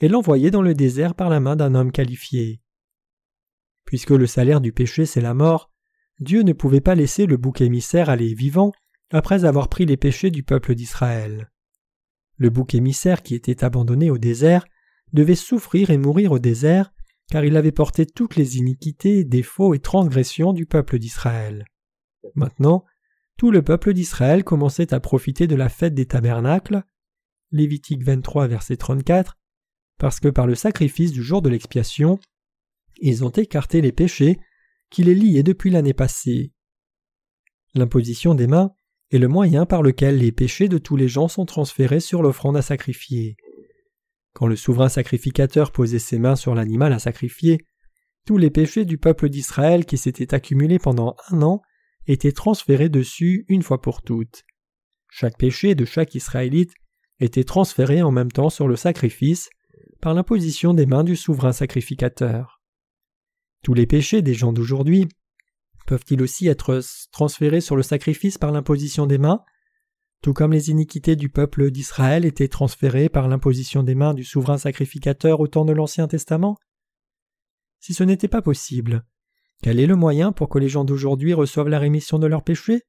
[0.00, 2.62] et l'envoyer dans le désert par la main d'un homme qualifié.
[3.84, 5.70] Puisque le salaire du péché c'est la mort,
[6.18, 8.72] Dieu ne pouvait pas laisser le bouc émissaire aller vivant
[9.10, 11.51] après avoir pris les péchés du peuple d'Israël.
[12.42, 14.66] Le bouc émissaire qui était abandonné au désert
[15.12, 16.92] devait souffrir et mourir au désert,
[17.30, 21.64] car il avait porté toutes les iniquités, défauts et transgressions du peuple d'Israël.
[22.34, 22.84] Maintenant,
[23.38, 26.82] tout le peuple d'Israël commençait à profiter de la fête des tabernacles.
[27.52, 29.38] Lévitique 23, verset 34,
[30.00, 32.18] parce que par le sacrifice du jour de l'expiation,
[32.96, 34.40] ils ont écarté les péchés
[34.90, 36.52] qui les liaient depuis l'année passée.
[37.74, 38.74] L'imposition des mains
[39.12, 42.56] est le moyen par lequel les péchés de tous les gens sont transférés sur l'offrande
[42.56, 43.36] à sacrifier.
[44.32, 47.66] Quand le souverain sacrificateur posait ses mains sur l'animal à sacrifier,
[48.26, 51.60] tous les péchés du peuple d'Israël qui s'étaient accumulés pendant un an
[52.06, 54.44] étaient transférés dessus une fois pour toutes.
[55.10, 56.72] Chaque péché de chaque Israélite
[57.20, 59.50] était transféré en même temps sur le sacrifice
[60.00, 62.62] par l'imposition des mains du souverain sacrificateur.
[63.62, 65.08] Tous les péchés des gens d'aujourd'hui
[65.86, 69.42] peuvent-ils aussi être transférés sur le sacrifice par l'imposition des mains?
[70.22, 74.58] Tout comme les iniquités du peuple d'Israël étaient transférées par l'imposition des mains du souverain
[74.58, 76.56] sacrificateur au temps de l'Ancien Testament?
[77.80, 79.04] Si ce n'était pas possible,
[79.62, 82.82] quel est le moyen pour que les gens d'aujourd'hui reçoivent la rémission de leurs péchés?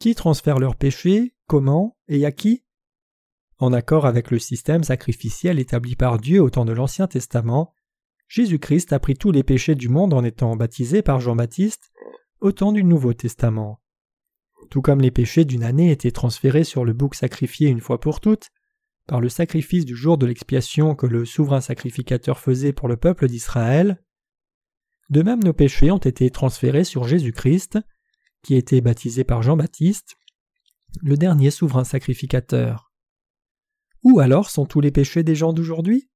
[0.00, 1.96] Qui transfère leurs péchés, comment?
[2.08, 2.64] Et à qui?
[3.58, 7.74] En accord avec le système sacrificiel établi par Dieu au temps de l'Ancien Testament,
[8.26, 11.92] Jésus-Christ a pris tous les péchés du monde en étant baptisé par Jean-Baptiste
[12.40, 13.82] au du Nouveau Testament.
[14.70, 18.20] Tout comme les péchés d'une année étaient transférés sur le bouc sacrifié une fois pour
[18.20, 18.48] toutes,
[19.06, 23.28] par le sacrifice du jour de l'expiation que le souverain sacrificateur faisait pour le peuple
[23.28, 24.02] d'Israël,
[25.10, 27.78] de même nos péchés ont été transférés sur Jésus-Christ,
[28.42, 30.16] qui était baptisé par Jean-Baptiste,
[31.02, 32.92] le dernier souverain sacrificateur.
[34.02, 36.08] Où alors sont tous les péchés des gens d'aujourd'hui?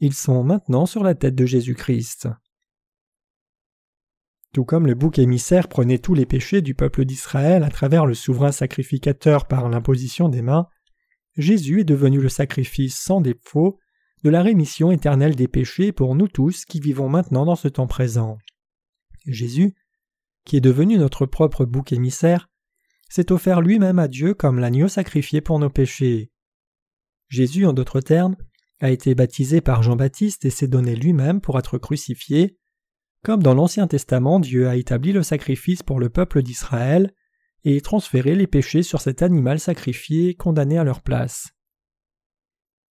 [0.00, 2.28] Ils sont maintenant sur la tête de Jésus-Christ.
[4.56, 8.14] Tout comme le bouc émissaire prenait tous les péchés du peuple d'Israël à travers le
[8.14, 10.66] souverain sacrificateur par l'imposition des mains,
[11.36, 13.78] Jésus est devenu le sacrifice sans défaut
[14.24, 17.86] de la rémission éternelle des péchés pour nous tous qui vivons maintenant dans ce temps
[17.86, 18.38] présent.
[19.26, 19.74] Jésus
[20.46, 22.48] qui est devenu notre propre bouc émissaire,
[23.10, 26.30] s'est offert lui-même à Dieu comme l'agneau sacrifié pour nos péchés.
[27.28, 28.36] Jésus, en d'autres termes,
[28.80, 32.56] a été baptisé par Jean-Baptiste et s'est donné lui-même pour être crucifié,
[33.26, 37.12] comme dans l'Ancien Testament Dieu a établi le sacrifice pour le peuple d'Israël
[37.64, 41.48] et transféré les péchés sur cet animal sacrifié condamné à leur place.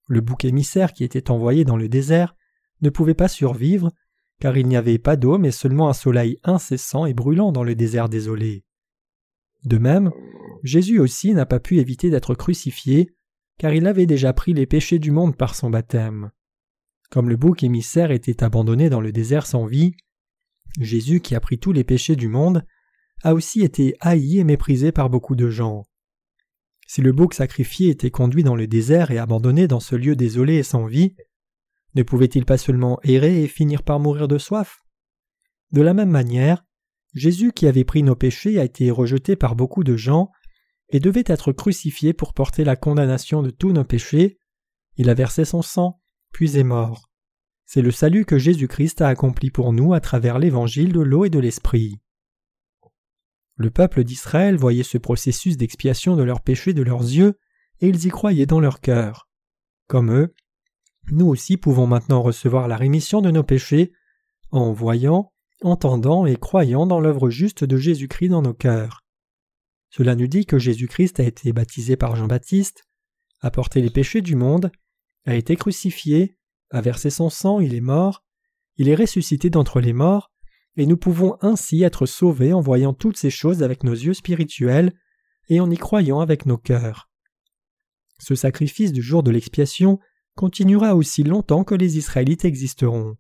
[0.10, 2.36] Le bouc émissaire qui était envoyé dans le désert
[2.82, 3.93] ne pouvait pas survivre
[4.41, 7.74] car il n'y avait pas d'eau mais seulement un soleil incessant et brûlant dans le
[7.74, 8.65] désert désolé.
[9.63, 10.12] De même,
[10.63, 13.15] Jésus aussi n'a pas pu éviter d'être crucifié,
[13.58, 16.32] car il avait déjà pris les péchés du monde par son baptême.
[17.10, 19.95] Comme le bouc émissaire était abandonné dans le désert sans vie,
[20.79, 22.65] Jésus, qui a pris tous les péchés du monde,
[23.23, 25.85] a aussi été haï et méprisé par beaucoup de gens.
[26.88, 30.55] Si le bouc sacrifié était conduit dans le désert et abandonné dans ce lieu désolé
[30.55, 31.15] et sans vie,
[31.95, 34.83] ne pouvait-il pas seulement errer et finir par mourir de soif?
[35.71, 36.63] De la même manière,
[37.13, 40.29] Jésus qui avait pris nos péchés a été rejeté par beaucoup de gens
[40.89, 44.38] et devait être crucifié pour porter la condamnation de tous nos péchés.
[44.97, 47.09] Il a versé son sang, puis est mort.
[47.65, 51.30] C'est le salut que Jésus-Christ a accompli pour nous à travers l'évangile de l'eau et
[51.30, 51.99] de l'esprit.
[53.56, 57.39] Le peuple d'Israël voyait ce processus d'expiation de leurs péchés de leurs yeux,
[57.82, 59.30] et ils y croyaient dans leur cœur.
[59.88, 60.34] Comme eux,
[61.12, 63.93] nous aussi pouvons maintenant recevoir la rémission de nos péchés
[64.51, 69.04] en voyant, entendant et croyant dans l'œuvre juste de Jésus-Christ dans nos cœurs.
[69.89, 72.84] Cela nous dit que Jésus-Christ a été baptisé par Jean-Baptiste,
[73.41, 74.71] a porté les péchés du monde,
[75.25, 76.38] a été crucifié,
[76.71, 78.23] a versé son sang, il est mort,
[78.78, 80.32] il est ressuscité d'entre les morts,
[80.78, 84.93] et nous pouvons ainsi être sauvés en voyant toutes ces choses avec nos yeux spirituels
[85.47, 87.10] et en y croyant avec nos cœurs.
[88.19, 89.99] Ce sacrifice du jour de l'expiation
[90.36, 93.15] continuera aussi longtemps que les Israélites existeront.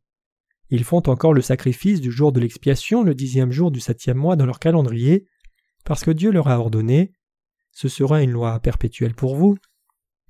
[0.69, 4.35] Ils font encore le sacrifice du jour de l'expiation, le dixième jour du septième mois
[4.35, 5.27] dans leur calendrier,
[5.85, 7.13] parce que Dieu leur a ordonné,
[7.71, 9.57] ce sera une loi perpétuelle pour vous,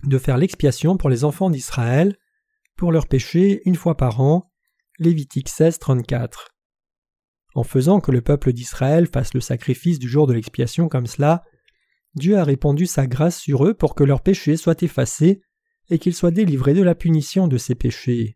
[0.04, 2.18] de faire l'expiation pour les enfants d'Israël,
[2.76, 4.52] pour leurs péchés une fois par an.
[5.00, 6.50] Lévitique 16, 34.
[7.54, 11.44] En faisant que le peuple d'Israël fasse le sacrifice du jour de l'expiation comme cela,
[12.16, 15.42] Dieu a répandu sa grâce sur eux pour que leurs péchés soient effacés
[15.90, 18.36] et qu'ils soient délivrés de la punition de ses péchés.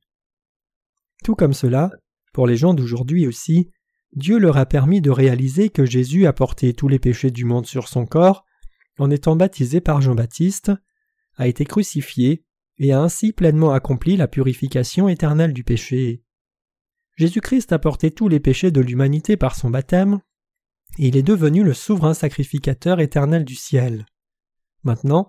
[1.24, 1.92] Tout comme cela,
[2.34, 3.72] pour les gens d'aujourd'hui aussi,
[4.14, 7.66] Dieu leur a permis de réaliser que Jésus a porté tous les péchés du monde
[7.66, 8.46] sur son corps,
[8.98, 10.72] en étant baptisé par Jean-Baptiste,
[11.36, 12.44] a été crucifié
[12.80, 16.24] et a ainsi pleinement accompli la purification éternelle du péché.
[17.18, 20.22] Jésus-Christ a porté tous les péchés de l'humanité par son baptême,
[20.98, 24.06] et il est devenu le souverain sacrificateur éternel du ciel.
[24.84, 25.28] Maintenant,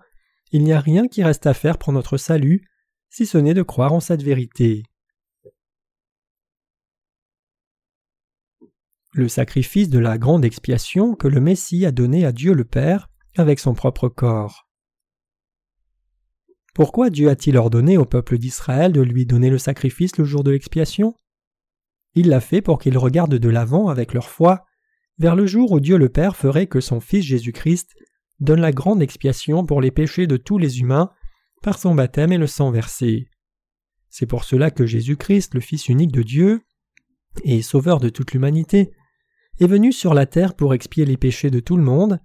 [0.51, 2.67] il n'y a rien qui reste à faire pour notre salut,
[3.09, 4.83] si ce n'est de croire en cette vérité.
[9.13, 13.09] Le sacrifice de la grande expiation que le Messie a donné à Dieu le Père
[13.35, 14.70] avec son propre corps.
[16.73, 20.51] Pourquoi Dieu a-t-il ordonné au peuple d'Israël de lui donner le sacrifice le jour de
[20.51, 21.13] l'expiation?
[22.15, 24.65] Il l'a fait pour qu'ils regardent de l'avant avec leur foi
[25.17, 27.89] vers le jour où Dieu le Père ferait que son Fils Jésus-Christ
[28.39, 31.11] donne la grande expiation pour les péchés de tous les humains
[31.61, 33.29] par son baptême et le sang versé.
[34.09, 36.61] C'est pour cela que Jésus-Christ, le Fils unique de Dieu,
[37.43, 38.91] et Sauveur de toute l'humanité,
[39.59, 42.19] est venu sur la terre pour expier les péchés de tout le monde,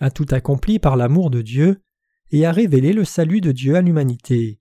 [0.00, 1.80] a tout accompli par l'amour de Dieu,
[2.32, 4.58] et a révélé le salut de Dieu à l'humanité.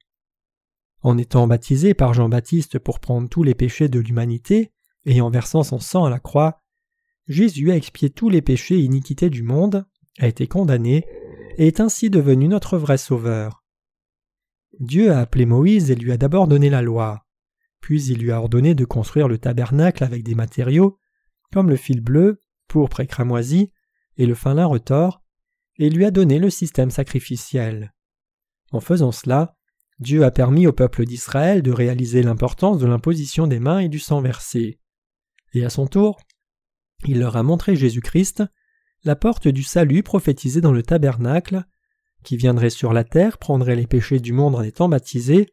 [1.02, 4.72] En étant baptisé par Jean-Baptiste pour prendre tous les péchés de l'humanité,
[5.06, 6.60] et en versant son sang à la croix,
[7.28, 9.86] Jésus a expié tous les péchés et iniquités du monde,
[10.18, 11.06] a été condamné,
[11.58, 13.64] et est ainsi devenu notre vrai Sauveur.
[14.80, 17.26] Dieu a appelé Moïse et lui a d'abord donné la loi.
[17.82, 20.98] Puis il lui a ordonné de construire le tabernacle avec des matériaux,
[21.52, 23.72] comme le fil bleu, pourpre et cramoisi,
[24.18, 25.22] et le fin lin retors,
[25.80, 27.94] et lui a donné le système sacrificiel.
[28.72, 29.56] En faisant cela,
[29.98, 34.00] Dieu a permis au peuple d'Israël de réaliser l'importance de l'imposition des mains et du
[34.00, 34.80] sang versé.
[35.54, 36.20] Et à son tour,
[37.06, 38.44] il leur a montré Jésus-Christ,
[39.04, 41.64] la porte du salut prophétisée dans le tabernacle,
[42.24, 45.48] qui viendrait sur la terre, prendrait les péchés du monde en étant baptisé,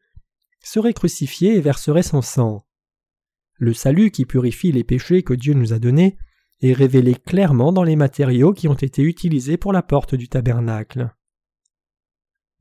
[0.62, 2.66] serait crucifié et verserait son sang.
[3.54, 6.18] Le salut qui purifie les péchés que Dieu nous a donnés
[6.62, 11.14] est révélé clairement dans les matériaux qui ont été utilisés pour la porte du tabernacle.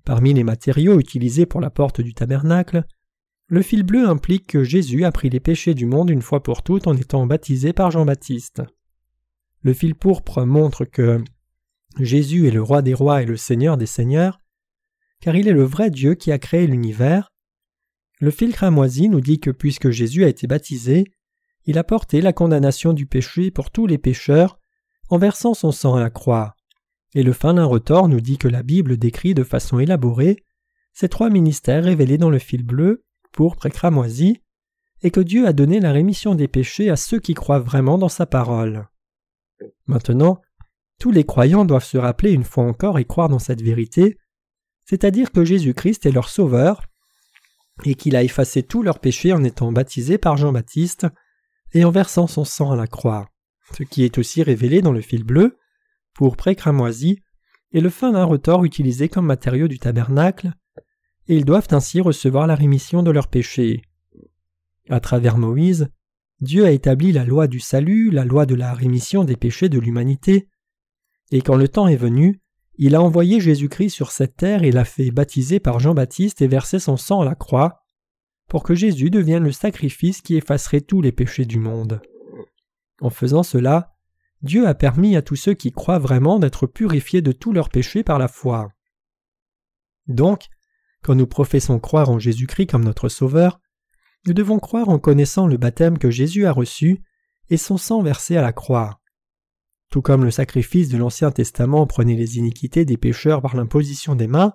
[0.04, 2.86] Parmi les matériaux utilisés pour la porte du tabernacle,
[3.48, 6.64] le fil bleu implique que Jésus a pris les péchés du monde une fois pour
[6.64, 8.64] toutes en étant baptisé par Jean-Baptiste.
[9.62, 11.24] Le fil pourpre montre que
[12.00, 14.42] Jésus est le roi des rois et le seigneur des seigneurs,
[15.22, 17.32] car il est le vrai Dieu qui a créé l'univers.
[18.20, 21.06] Le fil cramoisi nous dit que puisque Jésus a été baptisé,
[21.66, 24.60] il a porté la condamnation du péché pour tous les pécheurs
[25.10, 26.56] en versant son sang à la croix.
[27.14, 30.44] Et le fin lin retors nous dit que la Bible décrit de façon élaborée
[30.94, 34.42] ces trois ministères révélés dans le fil bleu, pourpre et cramoisi,
[35.02, 38.10] et que Dieu a donné la rémission des péchés à ceux qui croient vraiment dans
[38.10, 38.88] sa parole.
[39.88, 40.42] Maintenant,
[41.00, 44.18] tous les croyants doivent se rappeler une fois encore et croire dans cette vérité,
[44.86, 46.82] c'est-à-dire que Jésus-Christ est leur Sauveur,
[47.84, 51.08] et qu'il a effacé tous leurs péchés en étant baptisé par Jean-Baptiste
[51.76, 53.30] et en versant son sang à la croix,
[53.74, 55.58] ce qui est aussi révélé dans le fil bleu,
[56.14, 57.22] pour cramoisi,
[57.74, 60.54] et le fin d'un retors utilisé comme matériau du tabernacle,
[61.28, 63.82] et ils doivent ainsi recevoir la rémission de leurs péchés.
[64.90, 65.90] À travers Moïse,
[66.40, 69.80] Dieu a établi la loi du salut, la loi de la rémission des péchés de
[69.80, 70.48] l'humanité,
[71.32, 72.40] et quand le temps est venu,
[72.78, 76.80] il a envoyé Jésus-Christ sur cette terre et l'a fait baptiser par Jean-Baptiste et verser
[76.80, 77.85] son sang à la croix,
[78.48, 82.02] pour que Jésus devienne le sacrifice qui effacerait tous les péchés du monde.
[83.02, 83.96] En faisant cela,
[84.42, 88.04] Dieu a permis à tous ceux qui croient vraiment d'être purifiés de tous leurs péchés
[88.04, 88.70] par la foi.
[90.08, 90.48] Donc,
[91.02, 93.60] quand nous professons croire en Jésus-Christ comme notre Sauveur,
[94.28, 97.04] nous devons croire en connaissant le baptême que Jésus a reçu
[97.50, 99.02] et son sang versé à la croix.
[99.92, 104.28] Tout comme le sacrifice de l'Ancien Testament prenait les iniquités des pécheurs par l'imposition des
[104.28, 104.54] mains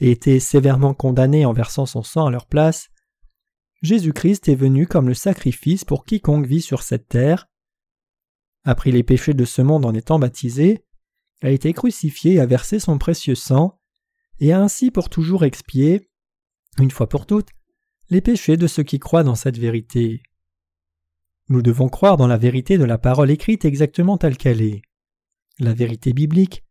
[0.00, 2.88] et était sévèrement condamné en versant son sang à leur place,
[3.82, 7.48] Jésus-Christ est venu comme le sacrifice pour quiconque vit sur cette terre,
[8.64, 10.84] a pris les péchés de ce monde en étant baptisé,
[11.42, 13.80] a été crucifié et a versé son précieux sang,
[14.38, 16.08] et a ainsi pour toujours expié,
[16.78, 17.50] une fois pour toutes,
[18.08, 20.22] les péchés de ceux qui croient dans cette vérité.
[21.48, 24.82] Nous devons croire dans la vérité de la parole écrite exactement telle qu'elle est.
[25.58, 26.64] La vérité biblique,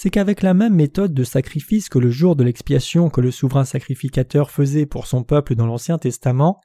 [0.00, 3.64] c'est qu'avec la même méthode de sacrifice que le jour de l'expiation que le souverain
[3.64, 6.60] sacrificateur faisait pour son peuple dans l'Ancien Testament,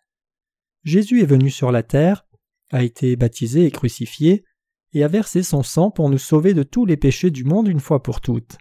[0.83, 2.27] Jésus est venu sur la terre,
[2.71, 4.45] a été baptisé et crucifié,
[4.91, 7.79] et a versé son sang pour nous sauver de tous les péchés du monde une
[7.79, 8.59] fois pour toutes.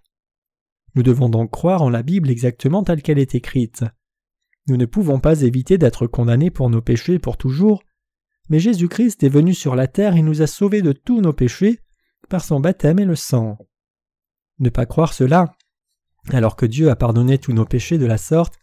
[0.94, 3.84] Nous devons donc croire en la Bible exactement telle qu'elle est écrite.
[4.68, 7.82] Nous ne pouvons pas éviter d'être condamnés pour nos péchés pour toujours,
[8.48, 11.80] mais Jésus-Christ est venu sur la terre et nous a sauvés de tous nos péchés
[12.30, 13.58] par son baptême et le sang.
[14.62, 15.56] Ne pas croire cela,
[16.30, 18.60] alors que Dieu a pardonné tous nos péchés de la sorte,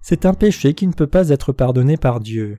[0.00, 2.58] c'est un péché qui ne peut pas être pardonné par Dieu.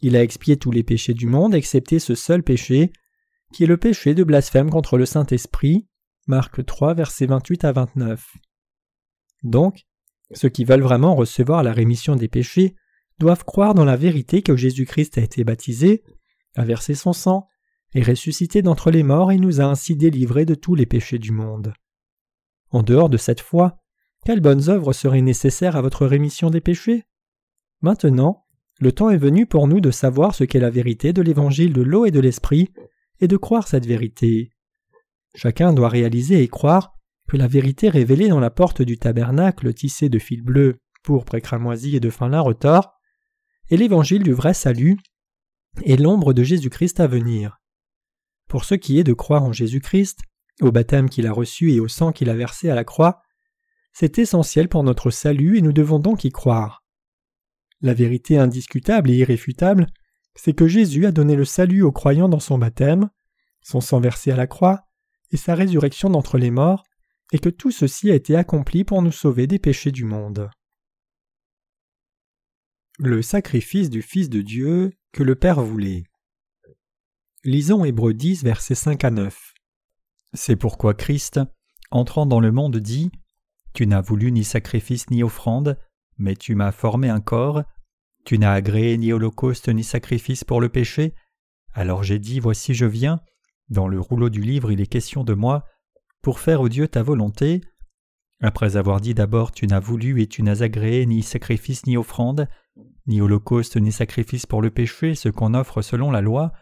[0.00, 2.90] Il a expié tous les péchés du monde excepté ce seul péché,
[3.52, 5.86] qui est le péché de blasphème contre le Saint-Esprit.
[6.26, 8.26] Marc 3, versets 28 à 29.
[9.42, 9.82] Donc,
[10.32, 12.76] ceux qui veulent vraiment recevoir la rémission des péchés
[13.18, 16.02] doivent croire dans la vérité que Jésus-Christ a été baptisé,
[16.54, 17.46] a versé son sang,
[17.94, 21.32] est ressuscité d'entre les morts et nous a ainsi délivrés de tous les péchés du
[21.32, 21.74] monde.
[22.70, 23.78] En dehors de cette foi,
[24.24, 27.04] quelles bonnes œuvres seraient nécessaires à votre rémission des péchés?
[27.80, 28.46] Maintenant,
[28.80, 31.82] le temps est venu pour nous de savoir ce qu'est la vérité de l'évangile de
[31.82, 32.72] l'eau et de l'esprit,
[33.20, 34.50] et de croire cette vérité.
[35.34, 36.94] Chacun doit réaliser et croire
[37.28, 41.40] que la vérité révélée dans la porte du tabernacle tissée de fil bleu, pourpre et
[41.40, 42.92] cramoisi et de fin lin retors
[43.70, 44.98] est l'évangile du vrai salut
[45.82, 47.58] et l'ombre de Jésus-Christ à venir.
[48.48, 50.20] Pour ce qui est de croire en Jésus-Christ,
[50.60, 53.22] au baptême qu'il a reçu et au sang qu'il a versé à la croix,
[53.92, 56.84] c'est essentiel pour notre salut et nous devons donc y croire.
[57.80, 59.86] La vérité indiscutable et irréfutable,
[60.34, 63.10] c'est que Jésus a donné le salut aux croyants dans son baptême,
[63.62, 64.84] son sang versé à la croix,
[65.30, 66.84] et sa résurrection d'entre les morts,
[67.32, 70.48] et que tout ceci a été accompli pour nous sauver des péchés du monde.
[72.98, 76.04] Le sacrifice du Fils de Dieu que le Père voulait.
[77.44, 79.45] Lisons Hébreux 10, versets 5 à 9.
[80.34, 81.40] C'est pourquoi Christ,
[81.90, 83.10] entrant dans le monde, dit
[83.72, 85.78] Tu n'as voulu ni sacrifice ni offrande,
[86.18, 87.62] mais tu m'as formé un corps.
[88.24, 91.14] Tu n'as agréé ni holocauste ni sacrifice pour le péché.
[91.72, 93.20] Alors j'ai dit Voici je viens.
[93.68, 95.64] Dans le rouleau du livre il est question de moi,
[96.22, 97.60] pour faire au Dieu ta volonté.
[98.40, 102.48] Après avoir dit d'abord Tu n'as voulu et tu n'as agréé ni sacrifice ni offrande,
[103.06, 106.52] ni holocauste ni sacrifice pour le péché, ce qu'on offre selon la loi,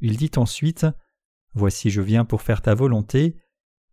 [0.00, 0.86] il dit ensuite
[1.54, 3.36] Voici je viens pour faire ta volonté.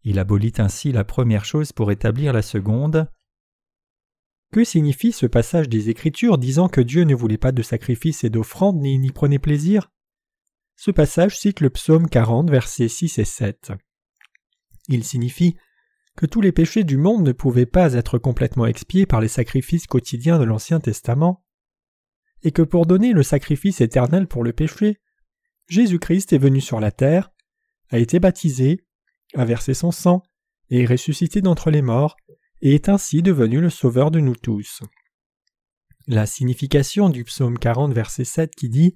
[0.04, 3.12] Il abolit ainsi la première chose pour établir la seconde.
[4.52, 8.30] Que signifie ce passage des Écritures disant que Dieu ne voulait pas de sacrifice et
[8.30, 9.92] d'offrande ni n'y prenait plaisir?
[10.76, 13.74] Ce passage cite le psaume 40, versets 6 et 7.
[14.88, 15.58] Il signifie
[16.16, 19.88] que tous les péchés du monde ne pouvaient pas être complètement expiés par les sacrifices
[19.88, 21.46] quotidiens de l'Ancien Testament,
[22.44, 24.98] et que pour donner le sacrifice éternel pour le péché,
[25.68, 27.32] Jésus-Christ est venu sur la terre,
[27.90, 28.86] a été baptisé,
[29.36, 30.24] a versé son sang,
[30.70, 32.16] et est ressuscité d'entre les morts,
[32.62, 34.82] et est ainsi devenu le sauveur de nous tous.
[36.08, 38.96] La signification du psaume 40 verset 7 qui dit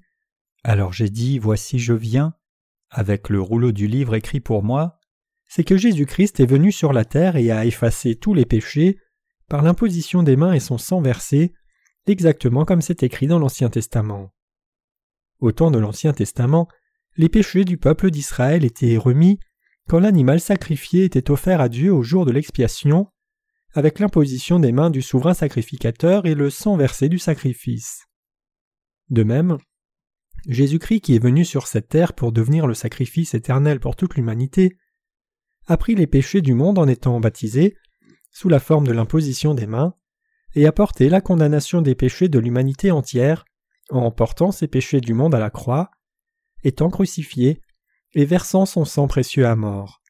[0.63, 2.33] Alors j'ai dit Voici je viens,
[2.89, 4.99] avec le rouleau du livre écrit pour moi,
[5.47, 8.97] c'est que Jésus-Christ est venu sur la terre et a effacé tous les péchés
[9.47, 11.53] par l'imposition des mains et son sang versé,
[12.07, 14.33] exactement comme c'est écrit dans l'Ancien Testament.
[15.39, 16.67] Au temps de l'Ancien Testament,
[17.15, 19.39] les péchés du peuple d'Israël étaient remis
[19.87, 23.07] quand l'animal sacrifié était offert à Dieu au jour de l'expiation,
[23.73, 28.05] avec l'imposition des mains du souverain sacrificateur et le sang versé du sacrifice.
[29.09, 29.57] De même,
[30.47, 34.77] Jésus-Christ qui est venu sur cette terre pour devenir le sacrifice éternel pour toute l'humanité,
[35.67, 37.77] a pris les péchés du monde en étant baptisé,
[38.31, 39.95] sous la forme de l'imposition des mains,
[40.55, 43.45] et a porté la condamnation des péchés de l'humanité entière,
[43.89, 45.91] en portant ces péchés du monde à la croix,
[46.63, 47.61] étant crucifié
[48.13, 50.01] et versant son sang précieux à mort.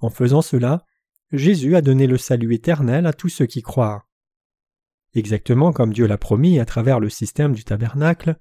[0.00, 0.84] En faisant cela,
[1.32, 4.06] Jésus a donné le salut éternel à tous ceux qui croient.
[5.14, 8.36] Exactement comme Dieu l'a promis à travers le système du tabernacle,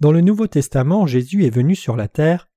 [0.00, 2.48] dans le Nouveau Testament Jésus est venu sur la terre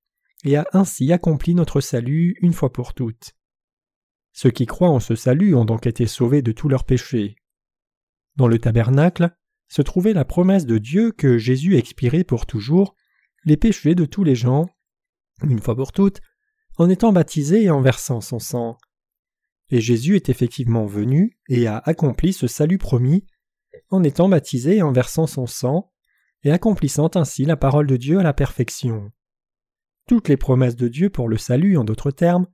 [0.44, 3.34] et a ainsi accompli notre salut une fois pour toutes.
[4.32, 7.36] Ceux qui croient en ce salut ont donc été sauvés de tous leurs péchés.
[8.36, 9.34] Dans le tabernacle
[9.68, 12.94] se trouvait la promesse de Dieu que Jésus expirait pour toujours
[13.44, 14.68] les péchés de tous les gens,
[15.42, 16.20] une fois pour toutes,
[16.76, 18.78] en étant baptisé et en versant son sang.
[19.70, 23.24] Et Jésus est effectivement venu et a accompli ce salut promis,
[23.90, 25.92] en étant baptisé et en versant son sang,
[26.42, 29.10] et accomplissant ainsi la parole de Dieu à la perfection.
[30.06, 32.46] Toutes les promesses de Dieu pour le salut, en d'autres termes,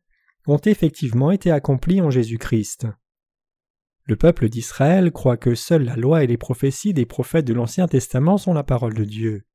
[0.46, 2.86] ont effectivement été accomplies en Jésus-Christ.
[4.04, 7.88] Le peuple d'Israël croit que seule la loi et les prophéties des prophètes de l'Ancien
[7.88, 9.46] Testament sont la parole de Dieu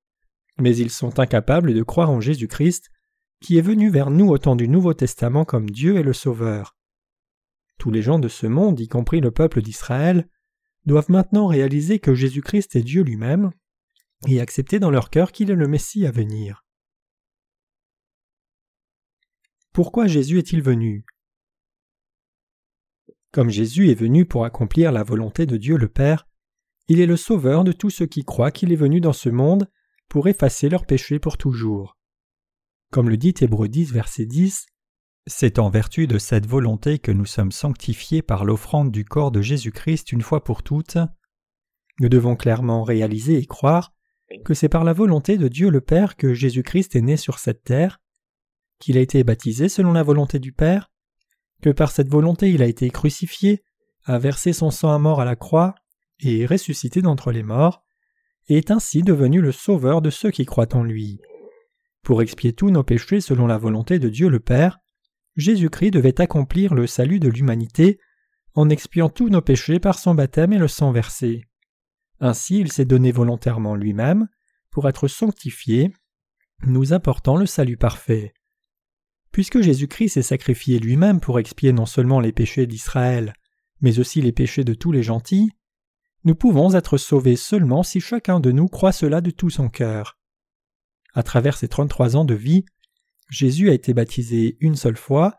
[0.62, 2.90] mais ils sont incapables de croire en Jésus-Christ,
[3.42, 6.78] qui est venu vers nous au temps du Nouveau Testament comme Dieu et le Sauveur.
[7.78, 10.30] Tous les gens de ce monde, y compris le peuple d'Israël,
[10.86, 13.52] doivent maintenant réaliser que Jésus-Christ est Dieu lui-même,
[14.28, 16.64] et accepter dans leur cœur qu'il est le Messie à venir.
[19.74, 21.06] Pourquoi Jésus est-il venu?
[23.32, 26.28] Comme Jésus est venu pour accomplir la volonté de Dieu le Père,
[26.88, 29.68] il est le Sauveur de tous ceux qui croient qu'il est venu dans ce monde
[30.12, 31.98] pour effacer leurs péchés pour toujours.
[32.92, 34.66] Comme le dit Hébreu 10, verset 10,
[35.26, 39.42] c'est en vertu de cette volonté que nous sommes sanctifiés par l'offrande du corps de
[39.42, 40.98] Jésus-Christ une fois pour toutes.
[42.02, 43.94] Nous devons clairement réaliser et croire
[44.44, 47.64] que c'est par la volonté de Dieu le Père que Jésus-Christ est né sur cette
[47.64, 48.02] terre,
[48.80, 50.92] qu'il a été baptisé selon la volonté du Père,
[51.62, 53.64] que par cette volonté il a été crucifié,
[54.04, 55.74] a versé son sang à mort à la croix
[56.20, 57.86] et ressuscité d'entre les morts,
[58.58, 61.20] est ainsi devenu le sauveur de ceux qui croient en lui.
[62.04, 64.80] Pour expier tous nos péchés selon la volonté de Dieu le Père,
[65.36, 68.00] Jésus-Christ devait accomplir le salut de l'humanité
[68.54, 71.48] en expiant tous nos péchés par son baptême et le sang versé.
[72.20, 74.28] Ainsi il s'est donné volontairement lui-même
[74.72, 75.92] pour être sanctifié,
[76.66, 78.34] nous apportant le salut parfait.
[79.32, 83.34] Puisque Jésus-Christ s'est sacrifié lui-même pour expier non seulement les péchés d'Israël,
[83.80, 85.52] mais aussi les péchés de tous les gentils,
[86.24, 90.20] nous pouvons être sauvés seulement si chacun de nous croit cela de tout son cœur.
[91.14, 92.66] À travers ses trente-trois ans de vie,
[93.30, 95.36] Jésus a été baptisé une seule fois,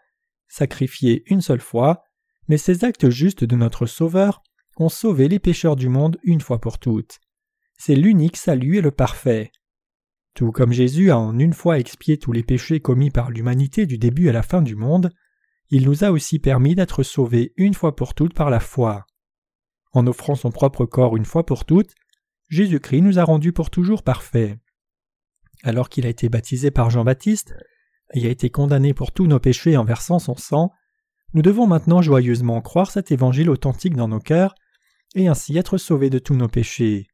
[0.49, 2.03] sacrifié une seule fois,
[2.49, 4.43] mais ces actes justes de notre Sauveur
[4.76, 7.20] ont sauvé les pécheurs du monde une fois pour toutes.
[7.78, 9.53] C'est l'unique salut et le parfait.
[10.35, 13.99] Tout comme Jésus a en une fois expié tous les péchés commis par l'humanité du
[13.99, 15.11] début à la fin du monde,
[15.70, 19.07] il nous a aussi permis d'être sauvés une fois pour toutes par la foi.
[19.93, 21.95] En offrant son propre corps une fois pour toutes,
[22.49, 24.59] Jésus-Christ nous a rendus pour toujours parfaits.
[25.62, 27.55] Alors qu'il a été baptisé par Jean-Baptiste
[28.14, 30.72] et a été condamné pour tous nos péchés en versant son sang,
[31.34, 34.55] nous devons maintenant joyeusement croire cet évangile authentique dans nos cœurs
[35.14, 37.07] et ainsi être sauvés de tous nos péchés.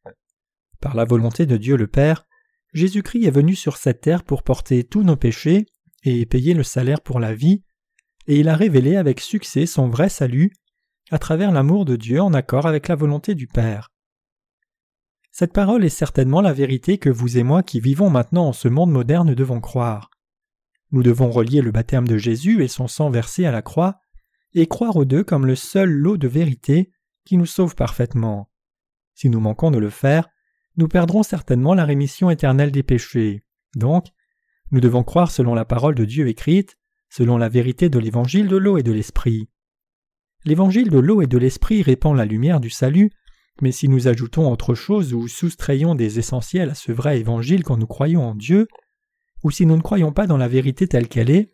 [0.80, 2.26] Par la volonté de Dieu le Père,
[2.72, 5.66] Jésus-Christ est venu sur cette terre pour porter tous nos péchés
[6.04, 7.62] et payer le salaire pour la vie,
[8.26, 10.52] et il a révélé avec succès son vrai salut
[11.10, 13.90] à travers l'amour de Dieu en accord avec la volonté du Père.
[15.30, 18.68] Cette parole est certainement la vérité que vous et moi qui vivons maintenant en ce
[18.68, 20.10] monde moderne devons croire.
[20.90, 24.00] Nous devons relier le baptême de Jésus et son sang versé à la croix,
[24.54, 26.90] et croire aux deux comme le seul lot de vérité
[27.24, 28.50] qui nous sauve parfaitement.
[29.14, 30.28] Si nous manquons de le faire,
[30.76, 33.44] nous perdrons certainement la rémission éternelle des péchés.
[33.76, 34.06] Donc,
[34.70, 36.78] nous devons croire selon la parole de Dieu écrite,
[37.10, 39.50] selon la vérité de l'évangile de l'eau et de l'esprit.
[40.44, 43.10] L'évangile de l'eau et de l'esprit répand la lumière du salut,
[43.60, 47.76] mais si nous ajoutons autre chose ou soustrayons des essentiels à ce vrai évangile quand
[47.76, 48.68] nous croyons en Dieu,
[49.42, 51.52] ou si nous ne croyons pas dans la vérité telle qu'elle est,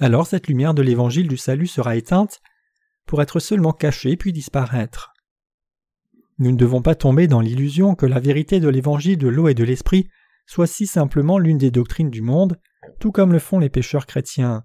[0.00, 2.40] alors cette lumière de l'évangile du salut sera éteinte
[3.06, 5.12] pour être seulement cachée puis disparaître.
[6.38, 9.54] Nous ne devons pas tomber dans l'illusion que la vérité de l'évangile de l'eau et
[9.54, 10.08] de l'esprit
[10.46, 12.58] soit si simplement l'une des doctrines du monde,
[12.98, 14.64] tout comme le font les pécheurs chrétiens.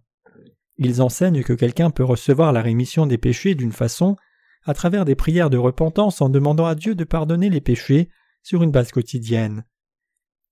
[0.77, 4.15] Ils enseignent que quelqu'un peut recevoir la rémission des péchés d'une façon
[4.63, 8.09] à travers des prières de repentance en demandant à Dieu de pardonner les péchés
[8.43, 9.65] sur une base quotidienne.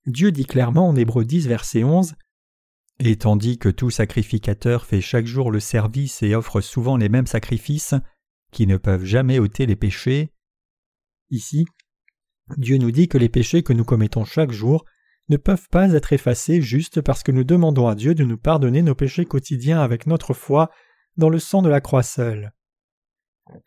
[0.06, 2.14] Dieu dit clairement en Hébreux 10 verset 11
[3.00, 7.26] Et tandis que tout sacrificateur fait chaque jour le service et offre souvent les mêmes
[7.26, 7.94] sacrifices,
[8.52, 10.32] qui ne peuvent jamais ôter les péchés,
[11.30, 11.66] Ici,
[12.56, 14.84] Dieu nous dit que les péchés que nous commettons chaque jour
[15.28, 18.82] ne peuvent pas être effacés juste parce que nous demandons à Dieu de nous pardonner
[18.82, 20.70] nos péchés quotidiens avec notre foi
[21.16, 22.52] dans le sang de la croix seule.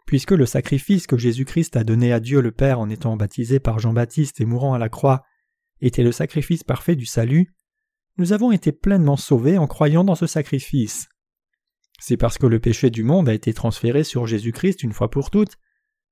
[0.05, 3.79] Puisque le sacrifice que Jésus-Christ a donné à Dieu le Père en étant baptisé par
[3.79, 5.23] Jean-Baptiste et mourant à la croix
[5.81, 7.53] était le sacrifice parfait du salut,
[8.17, 11.07] nous avons été pleinement sauvés en croyant dans ce sacrifice.
[11.99, 15.31] C'est parce que le péché du monde a été transféré sur Jésus-Christ une fois pour
[15.31, 15.55] toutes,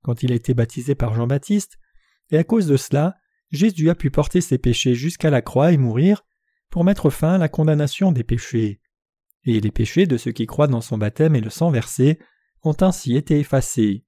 [0.02, 1.78] quand il a été baptisé par Jean-Baptiste,
[2.30, 3.16] et à cause de cela,
[3.50, 6.24] Jésus a pu porter ses péchés jusqu'à la croix et mourir
[6.70, 8.80] pour mettre fin à la condamnation des péchés.
[9.44, 12.18] Et les péchés de ceux qui croient dans son baptême et le sang versé
[12.62, 14.04] ont ainsi été effacés.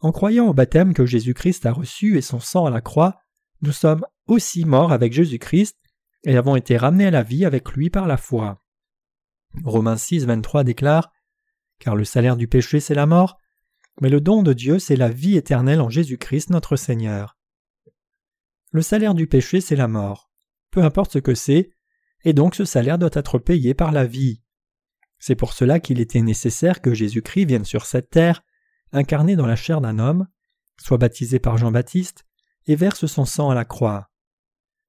[0.00, 3.20] En croyant au baptême que Jésus-Christ a reçu et son sang à la croix,
[3.60, 5.78] nous sommes aussi morts avec Jésus-Christ
[6.24, 8.64] et avons été ramenés à la vie avec lui par la foi.
[9.64, 11.12] Romains 6, 23 déclare
[11.78, 13.38] Car le salaire du péché, c'est la mort,
[14.00, 17.36] mais le don de Dieu, c'est la vie éternelle en Jésus-Christ notre Seigneur.
[18.72, 20.30] Le salaire du péché, c'est la mort.
[20.70, 21.70] Peu importe ce que c'est,
[22.24, 24.42] et donc ce salaire doit être payé par la vie.
[25.18, 28.42] C'est pour cela qu'il était nécessaire que Jésus-Christ vienne sur cette terre,
[28.90, 30.26] incarné dans la chair d'un homme,
[30.80, 32.24] soit baptisé par Jean-Baptiste,
[32.66, 34.10] et verse son sang à la croix.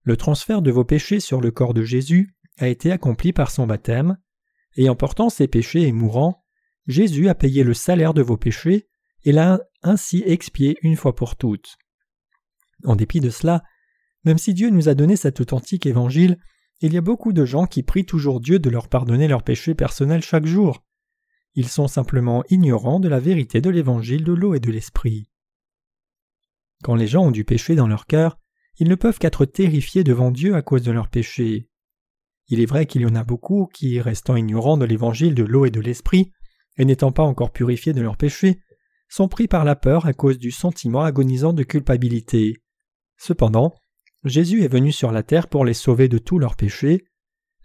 [0.04, 3.68] Le transfert de vos péchés sur le corps de Jésus a été accompli par son
[3.68, 4.18] baptême,
[4.76, 6.46] et en portant ses péchés et mourant,
[6.88, 8.88] Jésus a payé le salaire de vos péchés
[9.24, 11.78] et l'a ainsi expié une fois pour toutes.
[12.86, 13.64] En dépit de cela,
[14.24, 16.38] même si Dieu nous a donné cet authentique évangile,
[16.82, 19.76] il y a beaucoup de gens qui prient toujours Dieu de leur pardonner leurs péchés
[19.76, 20.84] personnels chaque jour.
[21.56, 25.30] Ils sont simplement ignorants de la vérité de l'évangile de l'eau et de l'esprit.
[26.84, 28.40] Quand les gens ont du péché dans leur cœur,
[28.78, 31.70] ils ne peuvent qu'être terrifiés devant Dieu à cause de leurs péchés.
[32.48, 35.66] Il est vrai qu'il y en a beaucoup qui, restant ignorants de l'évangile de l'eau
[35.66, 36.32] et de l'esprit,
[36.78, 38.60] et n'étant pas encore purifiés de leurs péchés,
[39.08, 42.64] sont pris par la peur à cause du sentiment agonisant de culpabilité.
[43.18, 43.76] Cependant,
[44.24, 47.06] Jésus est venu sur la terre pour les sauver de tous leurs péchés,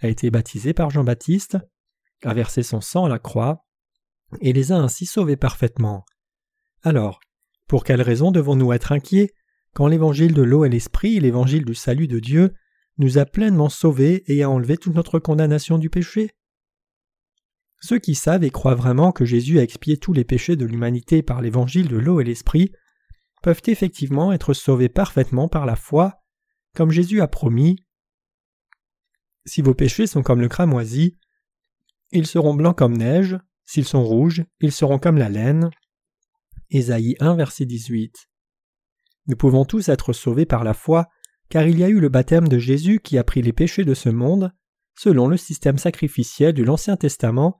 [0.00, 1.58] a été baptisé par Jean-Baptiste,
[2.24, 3.64] a versé son sang à la croix,
[4.40, 6.04] et les a ainsi sauvés parfaitement.
[6.82, 7.20] Alors,
[7.68, 9.32] pour quelle raison devons-nous être inquiets
[9.74, 12.54] quand l'évangile de l'eau et l'esprit, l'évangile du salut de Dieu,
[12.98, 16.30] nous a pleinement sauvés et a enlevé toute notre condamnation du péché?
[17.80, 21.22] Ceux qui savent et croient vraiment que Jésus a expié tous les péchés de l'humanité
[21.22, 22.72] par l'évangile de l'eau et l'esprit
[23.42, 26.17] peuvent effectivement être sauvés parfaitement par la foi,
[26.78, 27.84] comme Jésus a promis.
[29.46, 31.18] Si vos péchés sont comme le cramoisi,
[32.12, 35.70] ils seront blancs comme neige, s'ils sont rouges, ils seront comme la laine.
[36.70, 38.28] Ésaïe 1, verset 18.
[39.26, 41.08] Nous pouvons tous être sauvés par la foi,
[41.48, 43.94] car il y a eu le baptême de Jésus qui a pris les péchés de
[43.94, 44.52] ce monde,
[44.96, 47.58] selon le système sacrificiel de l'Ancien Testament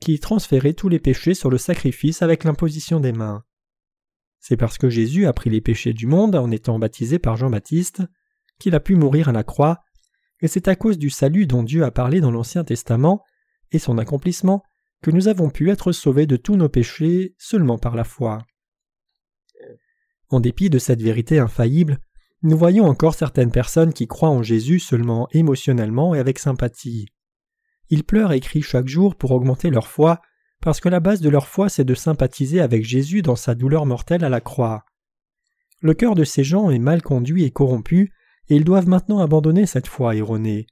[0.00, 3.42] qui transférait tous les péchés sur le sacrifice avec l'imposition des mains.
[4.38, 8.04] C'est parce que Jésus a pris les péchés du monde en étant baptisé par Jean-Baptiste
[8.60, 9.82] qu'il a pu mourir à la croix,
[10.40, 13.24] et c'est à cause du salut dont Dieu a parlé dans l'Ancien Testament
[13.72, 14.62] et son accomplissement
[15.02, 18.38] que nous avons pu être sauvés de tous nos péchés seulement par la foi.
[20.28, 21.98] En dépit de cette vérité infaillible,
[22.42, 27.06] nous voyons encore certaines personnes qui croient en Jésus seulement émotionnellement et avec sympathie.
[27.90, 30.20] Ils pleurent et crient chaque jour pour augmenter leur foi,
[30.62, 33.86] parce que la base de leur foi c'est de sympathiser avec Jésus dans sa douleur
[33.86, 34.84] mortelle à la croix.
[35.80, 38.12] Le cœur de ces gens est mal conduit et corrompu,
[38.50, 40.66] et ils doivent maintenant abandonner cette foi erronée.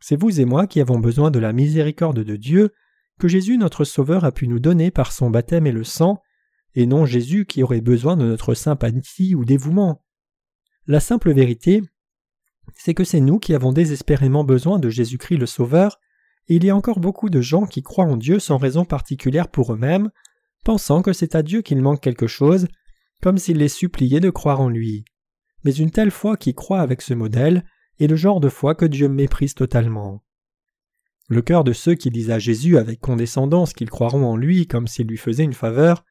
[0.00, 2.72] C'est vous et moi qui avons besoin de la miséricorde de Dieu,
[3.20, 6.20] que Jésus notre Sauveur a pu nous donner par son baptême et le sang,
[6.74, 10.02] et non Jésus qui aurait besoin de notre sympathie ou dévouement.
[10.86, 11.82] La simple vérité,
[12.74, 16.00] c'est que c'est nous qui avons désespérément besoin de Jésus-Christ le Sauveur,
[16.48, 19.48] et il y a encore beaucoup de gens qui croient en Dieu sans raison particulière
[19.48, 20.10] pour eux-mêmes,
[20.64, 22.66] pensant que c'est à Dieu qu'il manque quelque chose,
[23.20, 25.04] comme s'il les suppliait de croire en lui.
[25.64, 27.64] Mais une telle foi qui croit avec ce modèle
[28.00, 30.24] est le genre de foi que Dieu méprise totalement.
[31.28, 34.86] Le cœur de ceux qui disent à Jésus avec condescendance qu'ils croiront en lui comme
[34.86, 36.04] s'il lui faisait une faveur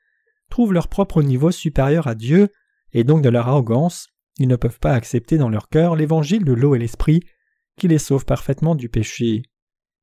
[0.49, 2.49] trouvent leur propre niveau supérieur à Dieu,
[2.91, 6.54] et donc de leur arrogance, ils ne peuvent pas accepter dans leur cœur l'évangile de
[6.54, 7.22] l'eau et l'esprit
[7.78, 9.43] qui les sauve parfaitement du péché.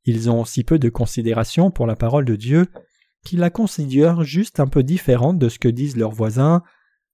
[0.04, 2.66] Ils ont si peu de considération pour la parole de Dieu
[3.24, 6.62] qu'ils la considèrent juste un peu différente de ce que disent leurs voisins,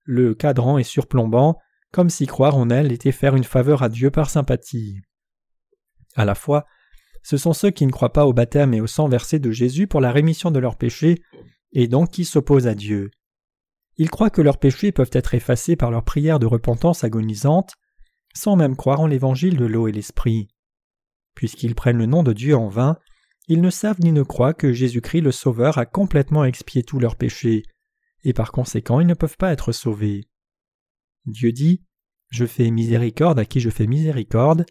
[0.05, 1.59] le cadran est surplombant,
[1.95, 4.99] comme si croire en elle était faire une faveur à Dieu par sympathie.
[6.17, 6.67] À la fois,
[7.23, 9.87] ce sont ceux qui ne croient pas au baptême et au sang versé de Jésus
[9.87, 11.23] pour la rémission de leurs péchés,
[11.73, 13.13] et donc qui s'opposent à Dieu.
[13.97, 17.75] Ils croient que leurs péchés peuvent être effacés par leur prière de repentance agonisante,
[18.35, 20.49] sans même croire en l'évangile de l'eau et l'esprit.
[21.37, 22.99] Puisqu'ils prennent le nom de Dieu en vain,
[23.47, 27.15] ils ne savent ni ne croient que Jésus-Christ le Sauveur a complètement expié tous leurs
[27.15, 27.63] péchés,
[28.25, 30.25] et par conséquent ils ne peuvent pas être sauvés.
[31.27, 31.83] Dieu dit
[32.31, 34.67] Je fais miséricorde à qui je fais miséricorde,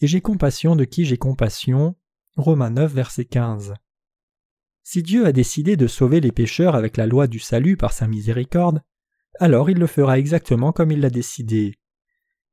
[0.00, 1.96] et j'ai compassion de qui j'ai compassion.
[2.36, 3.74] Romains 9, verset 15.
[4.84, 8.06] Si Dieu a décidé de sauver les pécheurs avec la loi du salut par sa
[8.06, 8.82] miséricorde,
[9.40, 11.74] alors il le fera exactement comme il l'a décidé.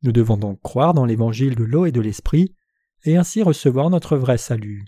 [0.02, 2.56] Nous devons donc croire dans l'évangile de l'eau et de l'esprit,
[3.06, 4.86] et ainsi recevoir notre vrai salut.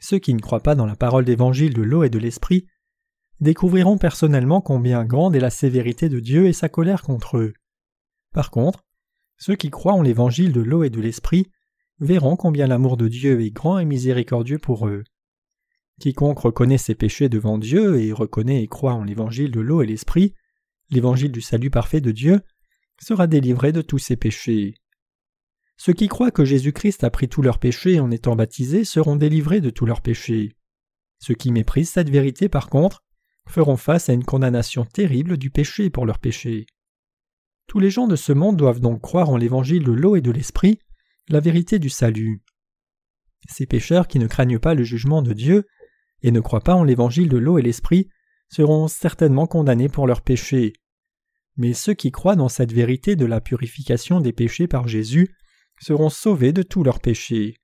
[0.00, 2.66] Ceux qui ne croient pas dans la parole d'évangile de l'eau et de l'esprit
[3.40, 7.54] découvriront personnellement combien grande est la sévérité de Dieu et sa colère contre eux.
[8.32, 8.84] Par contre,
[9.38, 11.50] ceux qui croient en l'évangile de l'eau et de l'esprit
[12.00, 15.04] verront combien l'amour de Dieu est grand et miséricordieux pour eux.
[16.00, 19.86] Quiconque reconnaît ses péchés devant Dieu et reconnaît et croit en l'évangile de l'eau et
[19.86, 20.34] l'esprit,
[20.90, 22.40] l'évangile du salut parfait de Dieu,
[23.00, 24.74] sera délivré de tous ses péchés.
[25.76, 29.60] Ceux qui croient que Jésus-Christ a pris tous leurs péchés en étant baptisés seront délivrés
[29.60, 30.52] de tous leurs péchés.
[31.18, 33.03] Ceux qui méprisent cette vérité, par contre,
[33.48, 36.66] feront face à une condamnation terrible du péché pour leurs péchés.
[37.66, 40.30] Tous les gens de ce monde doivent donc croire en l'évangile de l'eau et de
[40.30, 40.78] l'esprit,
[41.28, 42.42] la vérité du salut.
[43.48, 45.66] Ces pécheurs qui ne craignent pas le jugement de Dieu
[46.22, 48.08] et ne croient pas en l'évangile de l'eau et l'esprit
[48.48, 50.72] seront certainement condamnés pour leurs péchés.
[51.56, 55.34] Mais ceux qui croient dans cette vérité de la purification des péchés par Jésus
[55.80, 57.56] seront sauvés de tous leurs péchés.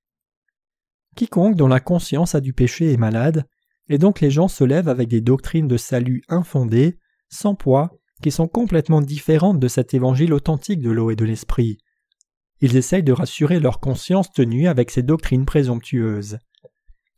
[1.17, 3.47] Quiconque dont la conscience a du péché est malade,
[3.91, 6.97] et donc les gens se lèvent avec des doctrines de salut infondées,
[7.29, 7.91] sans poids,
[8.23, 11.79] qui sont complètement différentes de cet évangile authentique de l'eau et de l'esprit.
[12.61, 16.39] Ils essayent de rassurer leur conscience tenue avec ces doctrines présomptueuses.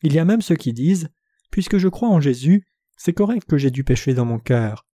[0.02, 1.10] Il y a même ceux qui disent
[1.50, 2.66] Puisque je crois en Jésus,
[2.96, 4.86] c'est correct que j'ai du péché dans mon cœur.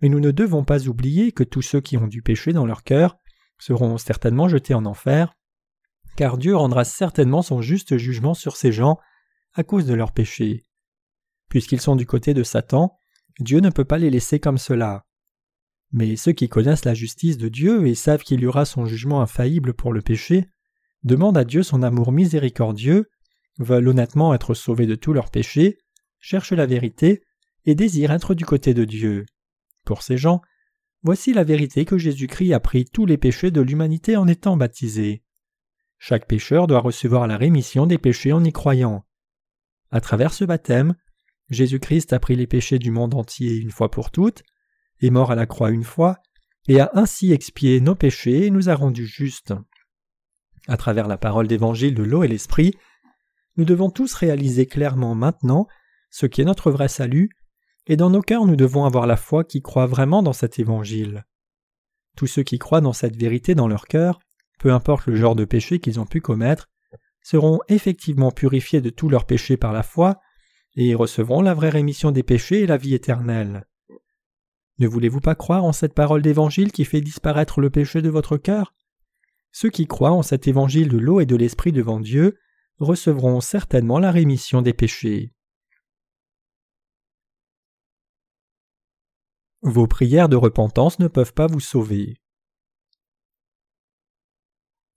[0.00, 2.84] Mais nous ne devons pas oublier que tous ceux qui ont du péché dans leur
[2.84, 3.18] cœur
[3.58, 5.34] seront certainement jetés en enfer,
[6.16, 8.98] car Dieu rendra certainement son juste jugement sur ces gens
[9.52, 10.64] à cause de leurs péchés.
[11.48, 12.98] Puisqu'ils sont du côté de Satan,
[13.40, 15.06] Dieu ne peut pas les laisser comme cela.
[15.92, 19.22] Mais ceux qui connaissent la justice de Dieu et savent qu'il y aura son jugement
[19.22, 20.48] infaillible pour le péché,
[21.04, 23.10] demandent à Dieu son amour miséricordieux,
[23.58, 25.78] veulent honnêtement être sauvés de tous leurs péchés,
[26.18, 27.22] cherchent la vérité
[27.64, 29.24] et désirent être du côté de Dieu.
[29.84, 30.42] Pour ces gens,
[31.02, 35.22] voici la vérité que Jésus-Christ a pris tous les péchés de l'humanité en étant baptisé.
[35.98, 39.04] Chaque pécheur doit recevoir la rémission des péchés en y croyant.
[39.90, 40.94] À travers ce baptême,
[41.50, 44.42] Jésus-Christ a pris les péchés du monde entier une fois pour toutes,
[45.00, 46.18] est mort à la croix une fois,
[46.68, 49.54] et a ainsi expié nos péchés et nous a rendus justes.
[50.66, 52.74] À travers la parole d'évangile de l'eau et l'esprit,
[53.56, 55.66] nous devons tous réaliser clairement maintenant
[56.10, 57.30] ce qui est notre vrai salut,
[57.86, 61.24] et dans nos cœurs nous devons avoir la foi qui croit vraiment dans cet évangile.
[62.16, 64.18] Tous ceux qui croient dans cette vérité dans leur cœur,
[64.58, 66.68] peu importe le genre de péché qu'ils ont pu commettre,
[67.22, 70.20] seront effectivement purifiés de tous leurs péchés par la foi,
[70.80, 73.66] et recevront la vraie rémission des péchés et la vie éternelle.
[74.78, 78.36] Ne voulez-vous pas croire en cette parole d'évangile qui fait disparaître le péché de votre
[78.36, 78.74] cœur?
[79.50, 82.38] Ceux qui croient en cet évangile de l'eau et de l'esprit devant Dieu
[82.78, 85.34] recevront certainement la rémission des péchés.
[89.62, 92.20] Vos prières de repentance ne peuvent pas vous sauver.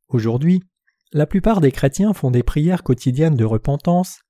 [0.10, 0.62] Aujourd'hui,
[1.12, 4.22] la plupart des chrétiens font des prières quotidiennes de repentance,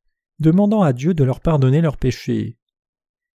[0.42, 2.58] demandant à Dieu de leur pardonner leurs péchés.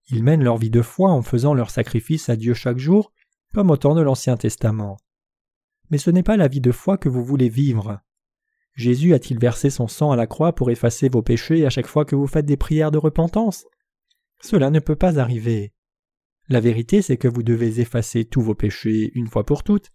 [0.09, 3.13] Ils mènent leur vie de foi en faisant leur sacrifice à Dieu chaque jour,
[3.55, 4.99] comme au temps de l'Ancien Testament.
[5.89, 8.01] Mais ce n'est pas la vie de foi que vous voulez vivre.
[8.75, 12.05] Jésus a-t-il versé son sang à la croix pour effacer vos péchés à chaque fois
[12.05, 13.65] que vous faites des prières de repentance?
[14.43, 15.73] Cela ne peut pas arriver.
[16.49, 19.91] La vérité c'est que vous devez effacer tous vos péchés une fois pour toutes,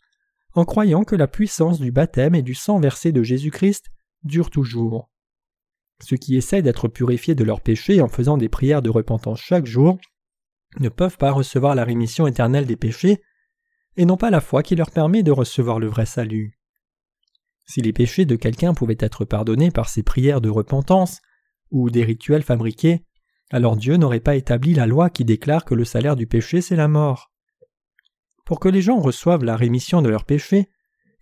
[0.54, 3.92] en croyant que la puissance du baptême et du sang versé de Jésus-Christ
[4.24, 5.11] dure toujours.
[6.02, 9.66] Ceux qui essaient d'être purifiés de leurs péchés en faisant des prières de repentance chaque
[9.66, 9.98] jour
[10.80, 13.22] ne peuvent pas recevoir la rémission éternelle des péchés
[13.98, 16.58] et n'ont pas la foi qui leur permet de recevoir le vrai salut.
[17.66, 21.22] Si les péchés de quelqu'un pouvaient être pardonnés par ces prières de repentance
[21.70, 23.06] ou des rituels fabriqués,
[23.52, 26.76] alors Dieu n'aurait pas établi la loi qui déclare que le salaire du péché c'est
[26.76, 27.32] la mort.
[28.46, 30.70] Pour que les gens reçoivent la rémission de leurs péchés,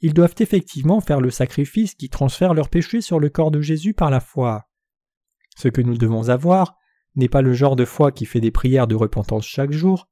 [0.01, 3.93] ils doivent effectivement faire le sacrifice qui transfère leurs péchés sur le corps de Jésus
[3.93, 4.68] par la foi.
[5.59, 6.77] Ce que nous devons avoir
[7.15, 10.07] n'est pas le genre de foi qui fait des prières de repentance chaque jour,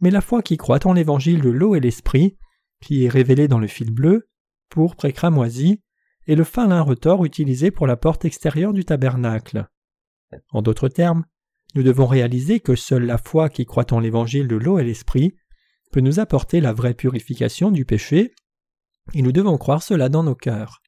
[0.00, 2.38] mais la foi qui croit en l'évangile de l'eau et l'esprit,
[2.80, 4.30] qui est révélé dans le fil bleu,
[4.70, 5.82] pourpre et cramoisi,
[6.26, 9.68] et le fin lin retors utilisé pour la porte extérieure du tabernacle.
[10.52, 11.26] En d'autres termes,
[11.74, 15.36] nous devons réaliser que seule la foi qui croit en l'évangile de l'eau et l'esprit
[15.92, 18.32] peut nous apporter la vraie purification du péché,
[19.12, 20.80] et nous devons croire cela dans nos cœurs.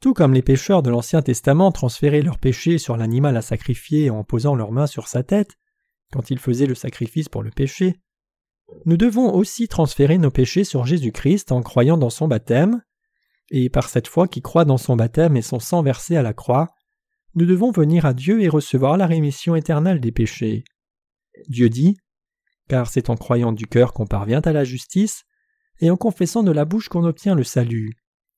[0.00, 4.22] Tout comme les pécheurs de l'Ancien Testament transféraient leurs péchés sur l'animal à sacrifier en
[4.22, 5.56] posant leurs mains sur sa tête,
[6.12, 7.96] quand ils faisaient le sacrifice pour le péché,
[8.84, 12.82] nous devons aussi transférer nos péchés sur Jésus-Christ en croyant dans son baptême,
[13.50, 16.34] et par cette foi qui croit dans son baptême et son sang versé à la
[16.34, 16.68] croix,
[17.34, 20.64] nous devons venir à Dieu et recevoir la rémission éternelle des péchés.
[21.48, 21.96] Dieu dit
[22.68, 25.24] Car c'est en croyant du cœur qu'on parvient à la justice,
[25.80, 27.94] et en confessant de la bouche qu'on obtient le salut.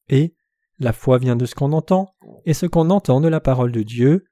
[0.09, 0.35] Et
[0.81, 2.14] la foi vient de ce qu'on entend,
[2.47, 4.24] et ce qu'on entend de la parole de Dieu.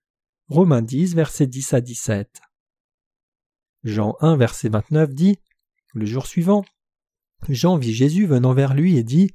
[0.49, 2.41] Romains 10, versets 10 à 17.
[3.85, 5.39] Jean 1, verset 29 dit
[5.93, 6.65] Le jour suivant,
[7.51, 9.31] Jean vit Jésus venant vers lui et dit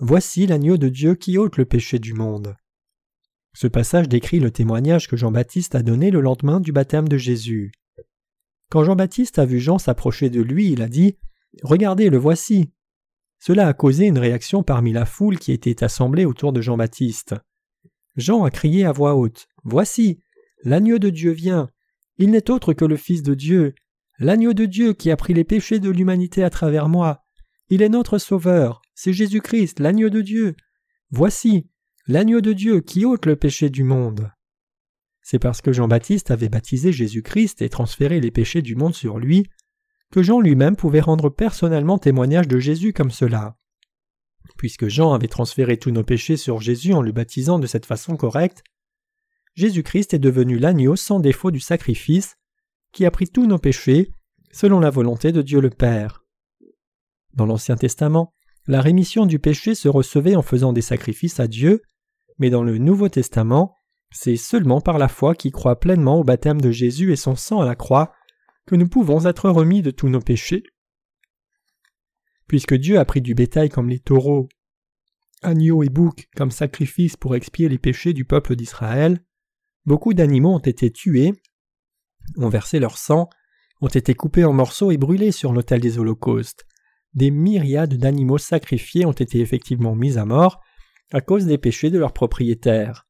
[0.00, 2.56] Voici l'agneau de Dieu qui ôte le péché du monde.
[3.52, 7.72] Ce passage décrit le témoignage que Jean-Baptiste a donné le lendemain du baptême de Jésus.
[8.70, 11.18] Quand Jean-Baptiste a vu Jean s'approcher de lui, il a dit
[11.62, 12.72] Regardez, le voici.
[13.46, 17.34] Cela a causé une réaction parmi la foule qui était assemblée autour de Jean-Baptiste.
[18.16, 20.18] Jean a crié à voix haute Voici,
[20.62, 21.68] l'agneau de Dieu vient.
[22.16, 23.74] Il n'est autre que le Fils de Dieu,
[24.18, 27.22] l'agneau de Dieu qui a pris les péchés de l'humanité à travers moi.
[27.68, 30.56] Il est notre Sauveur, c'est Jésus-Christ, l'agneau de Dieu.
[31.10, 31.68] Voici,
[32.06, 34.30] l'agneau de Dieu qui ôte le péché du monde.
[35.20, 39.44] C'est parce que Jean-Baptiste avait baptisé Jésus-Christ et transféré les péchés du monde sur lui
[40.14, 43.56] que Jean lui-même pouvait rendre personnellement témoignage de Jésus comme cela.
[44.56, 48.16] Puisque Jean avait transféré tous nos péchés sur Jésus en le baptisant de cette façon
[48.16, 48.62] correcte,
[49.56, 52.36] Jésus-Christ est devenu l'agneau sans défaut du sacrifice,
[52.92, 54.12] qui a pris tous nos péchés,
[54.52, 56.22] selon la volonté de Dieu le Père.
[57.32, 58.32] Dans l'Ancien Testament,
[58.68, 61.82] la rémission du péché se recevait en faisant des sacrifices à Dieu,
[62.38, 63.78] mais dans le Nouveau Testament,
[64.12, 67.62] c'est seulement par la foi qui croit pleinement au baptême de Jésus et son sang
[67.62, 68.12] à la croix
[68.66, 70.62] que nous pouvons être remis de tous nos péchés.
[72.46, 74.48] Puisque Dieu a pris du bétail comme les taureaux,
[75.42, 79.24] agneaux et boucs comme sacrifice pour expier les péchés du peuple d'Israël,
[79.84, 81.32] beaucoup d'animaux ont été tués,
[82.36, 83.28] ont versé leur sang,
[83.80, 86.64] ont été coupés en morceaux et brûlés sur l'autel des holocaustes.
[87.12, 90.60] Des myriades d'animaux sacrifiés ont été effectivement mis à mort
[91.12, 93.06] à cause des péchés de leurs propriétaires.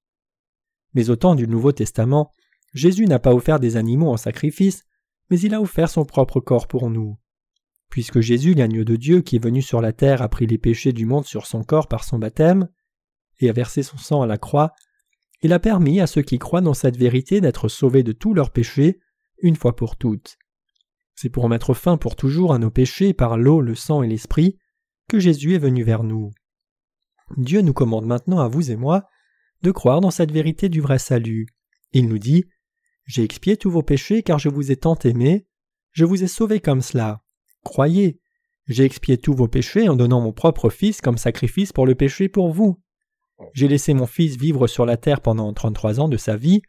[0.94, 2.30] Mais au temps du Nouveau Testament,
[2.72, 4.84] Jésus n'a pas offert des animaux en sacrifice,
[5.30, 7.18] mais il a offert son propre corps pour nous.
[7.90, 10.92] Puisque Jésus, l'agneau de Dieu qui est venu sur la terre, a pris les péchés
[10.92, 12.68] du monde sur son corps par son baptême,
[13.40, 14.72] et a versé son sang à la croix,
[15.42, 18.50] il a permis à ceux qui croient dans cette vérité d'être sauvés de tous leurs
[18.50, 19.00] péchés,
[19.42, 20.38] une fois pour toutes.
[21.14, 24.58] C'est pour mettre fin pour toujours à nos péchés par l'eau, le sang et l'esprit
[25.08, 26.30] que Jésus est venu vers nous.
[27.36, 29.08] Dieu nous commande maintenant à vous et moi
[29.62, 31.46] de croire dans cette vérité du vrai salut.
[31.92, 32.44] Il nous dit
[33.06, 35.46] j'ai expié tous vos péchés car je vous ai tant aimé.
[35.92, 37.22] Je vous ai sauvé comme cela.
[37.62, 38.20] Croyez.
[38.66, 42.28] J'ai expié tous vos péchés en donnant mon propre Fils comme sacrifice pour le péché
[42.28, 42.80] pour vous.
[43.52, 46.62] J'ai laissé mon fils vivre sur la terre pendant trente-trois ans de sa vie,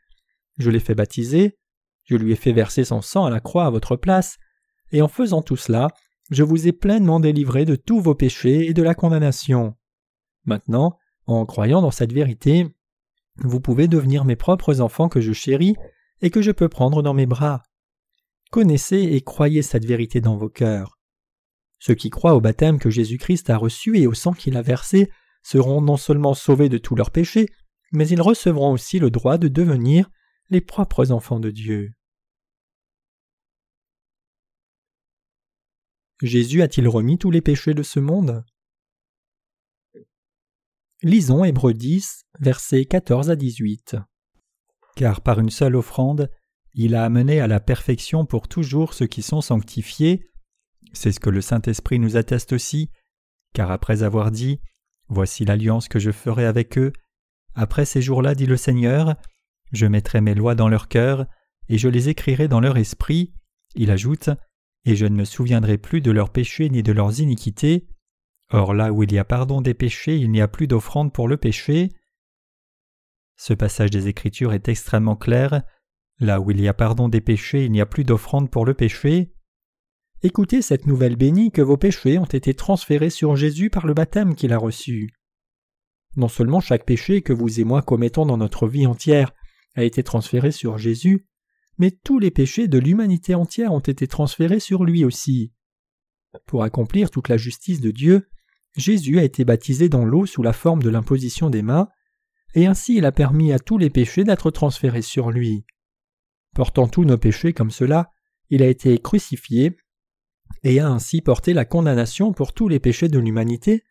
[0.57, 1.57] je l'ai fait baptiser,
[2.03, 4.38] je lui ai fait verser son sang à la croix à votre place,
[4.91, 5.89] et en faisant tout cela,
[6.31, 9.75] je vous ai pleinement délivré de tous vos péchés et de la condamnation.
[10.43, 12.67] Maintenant, en croyant dans cette vérité,
[13.38, 15.75] vous pouvez devenir mes propres enfants que je chéris
[16.22, 17.63] et que je peux prendre dans mes bras.
[18.51, 20.99] Connaissez et croyez cette vérité dans vos cœurs.
[21.80, 25.11] Ceux qui croient au baptême que Jésus-Christ a reçu et au sang qu'il a versé
[25.43, 27.47] seront non seulement sauvés de tous leurs péchés,
[27.91, 30.09] mais ils recevront aussi le droit de devenir
[30.49, 31.91] les propres enfants de Dieu.
[36.22, 38.43] Jésus a-t-il remis tous les péchés de ce monde?
[41.03, 43.97] Lisons Hébreux 10, versets 14 à 18.
[44.95, 46.29] Car par une seule offrande,
[46.73, 50.29] il a amené à la perfection pour toujours ceux qui sont sanctifiés.
[50.93, 52.89] C'est ce que le Saint-Esprit nous atteste aussi,
[53.53, 54.59] car après avoir dit
[55.07, 56.91] Voici l'alliance que je ferai avec eux,
[57.55, 59.15] après ces jours-là, dit le Seigneur,
[59.71, 61.25] je mettrai mes lois dans leur cœur,
[61.69, 63.33] et je les écrirai dans leur esprit.
[63.75, 64.29] Il ajoute
[64.83, 67.87] Et je ne me souviendrai plus de leurs péchés ni de leurs iniquités.
[68.51, 71.27] Or là où il y a pardon des péchés, il n'y a plus d'offrande pour
[71.27, 71.89] le péché.
[73.38, 75.63] Ce passage des Écritures est extrêmement clair.
[76.19, 78.73] Là où il y a pardon des péchés, il n'y a plus d'offrande pour le
[78.73, 79.33] péché.
[80.23, 84.36] Écoutez cette nouvelle bénie que vos péchés ont été transférés sur Jésus par le baptême
[84.36, 85.13] qu'il a reçu.
[86.15, 89.33] Non seulement chaque péché que vous et moi commettons dans notre vie entière
[89.75, 91.27] a été transféré sur Jésus,
[91.77, 95.51] mais tous les péchés de l'humanité entière ont été transférés sur lui aussi.
[96.45, 98.29] Pour accomplir toute la justice de Dieu,
[98.77, 101.89] Jésus a été baptisé dans l'eau sous la forme de l'imposition des mains,
[102.53, 105.65] et ainsi il a permis à tous les péchés d'être transférés sur lui.
[106.53, 108.11] Portant tous nos péchés comme cela,
[108.49, 109.77] il a été crucifié
[110.63, 113.83] et a ainsi porté la condamnation pour tous les péchés de l'humanité,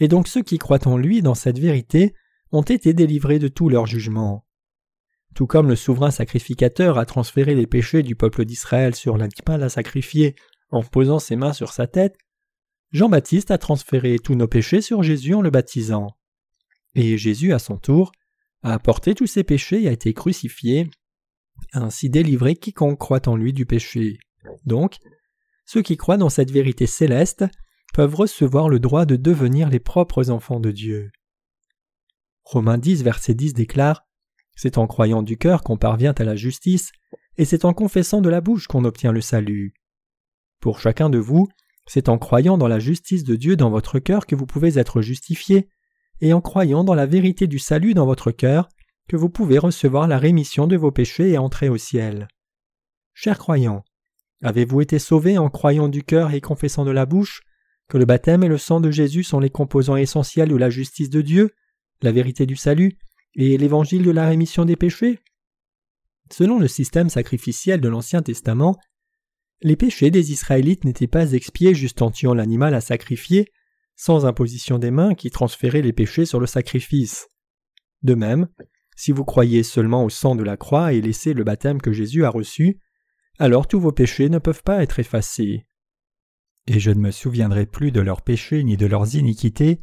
[0.00, 2.14] et donc ceux qui croient en lui dans cette vérité
[2.50, 4.46] ont été délivrés de tous leurs jugements.
[5.34, 9.68] Tout comme le souverain sacrificateur a transféré les péchés du peuple d'Israël sur l'animal à
[9.68, 10.34] sacrifier
[10.70, 12.16] en posant ses mains sur sa tête,
[12.90, 16.08] Jean-Baptiste a transféré tous nos péchés sur Jésus en le baptisant.
[16.94, 18.12] Et Jésus, à son tour,
[18.62, 20.88] a porté tous ses péchés et a été crucifié,
[21.72, 24.18] ainsi délivré quiconque croit en lui du péché.
[24.64, 24.98] Donc,
[25.64, 27.44] ceux qui croient dans cette vérité céleste
[27.94, 31.10] peuvent recevoir le droit de devenir les propres enfants de Dieu.
[32.44, 34.04] Romains 10, verset 10 déclare
[34.56, 36.92] C'est en croyant du cœur qu'on parvient à la justice,
[37.38, 39.74] et c'est en confessant de la bouche qu'on obtient le salut.
[40.60, 41.48] Pour chacun de vous,
[41.86, 45.02] c'est en croyant dans la justice de Dieu dans votre cœur que vous pouvez être
[45.02, 45.68] justifié,
[46.22, 48.68] et en croyant dans la vérité du salut dans votre cœur
[49.08, 52.28] que vous pouvez recevoir la rémission de vos péchés et entrer au ciel.
[53.12, 53.84] Chers croyants,
[54.40, 57.42] avez-vous été sauvés en croyant du cœur et confessant de la bouche
[57.88, 61.10] que le baptême et le sang de Jésus sont les composants essentiels de la justice
[61.10, 61.50] de Dieu,
[62.02, 62.96] la vérité du salut
[63.34, 65.18] et l'évangile de la rémission des péchés?
[66.30, 68.78] Selon le système sacrificiel de l'Ancien Testament,
[69.60, 73.48] les péchés des Israélites n'étaient pas expiés juste en tuant l'animal à sacrifier,
[73.96, 77.28] sans imposition des mains qui transférait les péchés sur le sacrifice.
[78.02, 78.48] De même,
[78.96, 82.24] si vous croyez seulement au sang de la croix et laissez le baptême que Jésus
[82.24, 82.80] a reçu,
[83.38, 85.66] alors tous vos péchés ne peuvent pas être effacés.
[86.66, 89.82] Et je ne me souviendrai plus de leurs péchés ni de leurs iniquités.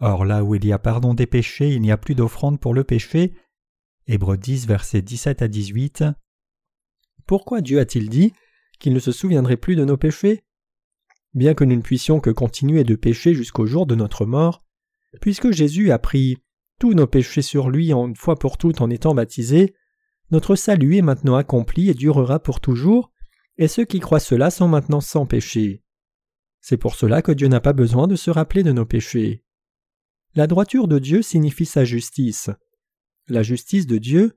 [0.00, 2.74] Or là où il y a pardon des péchés, il n'y a plus d'offrande pour
[2.74, 3.34] le péché.
[4.06, 6.04] Hébreux 10, versets 17 à 18.
[7.26, 8.32] Pourquoi Dieu a-t-il dit
[8.78, 10.42] qu'il ne se souviendrait plus de nos péchés?
[11.34, 14.64] Bien que nous ne puissions que continuer de pécher jusqu'au jour de notre mort,
[15.20, 16.38] puisque Jésus a pris
[16.78, 19.74] tous nos péchés sur lui une fois pour toutes en étant baptisé,
[20.30, 23.12] notre salut est maintenant accompli et durera pour toujours,
[23.56, 25.82] et ceux qui croient cela sont maintenant sans péché.
[26.60, 29.44] C'est pour cela que Dieu n'a pas besoin de se rappeler de nos péchés.
[30.34, 32.50] La droiture de Dieu signifie sa justice.
[33.26, 34.34] La justice de Dieu,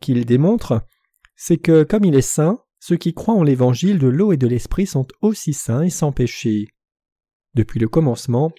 [0.00, 0.86] qu'il démontre,
[1.34, 4.46] c'est que comme il est saint, ceux qui croient en l'évangile de l'eau et de
[4.46, 6.68] l'esprit sont aussi saints et sans péché.
[7.54, 8.52] Depuis le commencement,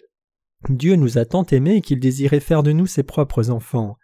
[0.67, 3.95] Dieu nous a tant aimés qu'il désirait faire de nous ses propres enfants.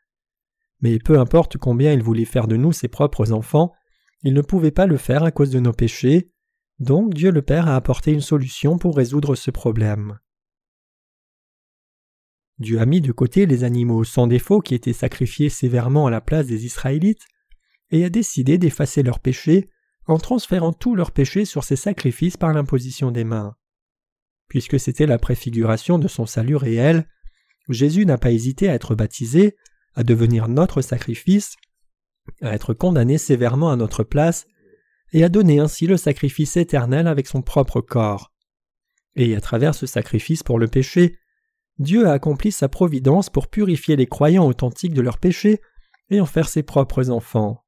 [0.80, 3.74] Mais peu importe combien il voulait faire de nous ses propres enfants,
[4.22, 6.32] il ne pouvait pas le faire à cause de nos péchés,
[6.80, 10.20] donc Dieu le Père a apporté une solution pour résoudre ce problème.
[12.60, 16.22] Dieu a mis de côté les animaux sans défaut qui étaient sacrifiés sévèrement à la
[16.22, 17.26] place des Israélites,
[17.92, 19.70] et a décidé d'effacer leurs péchés
[20.08, 23.56] en transférant tous leurs péchés sur ces sacrifices par l'imposition des mains.
[24.48, 27.08] Puisque c'était la préfiguration de son salut réel,
[27.70, 29.56] Jésus n'a pas hésité à être baptisé,
[29.96, 31.56] à devenir notre sacrifice,
[32.42, 34.46] à être condamné sévèrement à notre place,
[35.14, 38.34] et à donner ainsi le sacrifice éternel avec son propre corps.
[39.16, 41.18] Et à travers ce sacrifice pour le péché,
[41.78, 45.62] Dieu a accompli sa providence pour purifier les croyants authentiques de leurs péchés
[46.10, 47.64] et en faire ses propres enfants.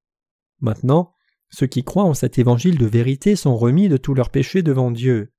[0.60, 1.15] Maintenant,
[1.50, 4.92] ceux qui croient en cet évangile de vérité sont remis de tous leurs péchés devant
[4.92, 5.32] Dieu.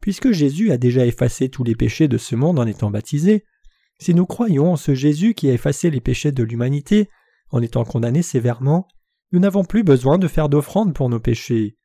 [0.00, 3.44] Puisque Jésus a déjà effacé tous les péchés de ce monde en étant baptisé,
[3.98, 7.08] si nous croyons en ce Jésus qui a effacé les péchés de l'humanité
[7.50, 8.86] en étant condamné sévèrement,
[9.32, 11.76] nous n'avons plus besoin de faire d'offrandes pour nos péchés.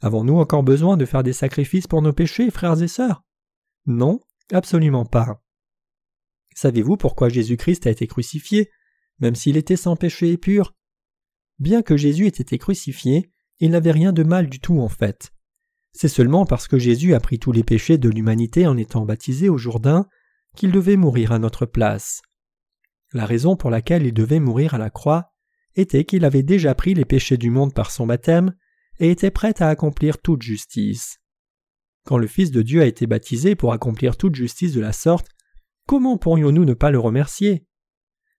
[0.00, 3.22] Avons-nous encore besoin de faire des sacrifices pour nos péchés, frères et sœurs?
[3.86, 4.20] Non,
[4.52, 5.42] absolument pas.
[6.54, 8.70] Savez-vous pourquoi Jésus-Christ a été crucifié,
[9.20, 10.75] même s'il était sans péché et pur?
[11.58, 13.30] Bien que Jésus ait été crucifié,
[13.60, 15.32] il n'avait rien de mal du tout en fait.
[15.92, 19.48] C'est seulement parce que Jésus a pris tous les péchés de l'humanité en étant baptisé
[19.48, 20.06] au Jourdain
[20.54, 22.20] qu'il devait mourir à notre place.
[23.12, 25.32] La raison pour laquelle il devait mourir à la croix
[25.74, 28.54] était qu'il avait déjà pris les péchés du monde par son baptême
[28.98, 31.18] et était prêt à accomplir toute justice.
[32.04, 35.28] Quand le Fils de Dieu a été baptisé pour accomplir toute justice de la sorte,
[35.86, 37.66] comment pourrions-nous ne pas le remercier?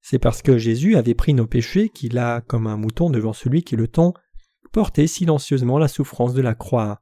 [0.10, 3.62] C'est parce que Jésus avait pris nos péchés qu'il a, comme un mouton devant celui
[3.64, 4.14] qui le tond,
[4.72, 7.02] porté silencieusement la souffrance de la croix.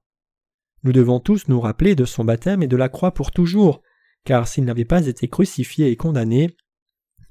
[0.82, 3.84] Nous devons tous nous rappeler de son baptême et de la croix pour toujours,
[4.24, 6.58] car s'il n'avait pas été crucifié et condamné,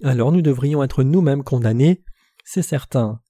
[0.05, 2.05] alors nous devrions être nous-mêmes condamnés,
[2.45, 3.21] c'est certain.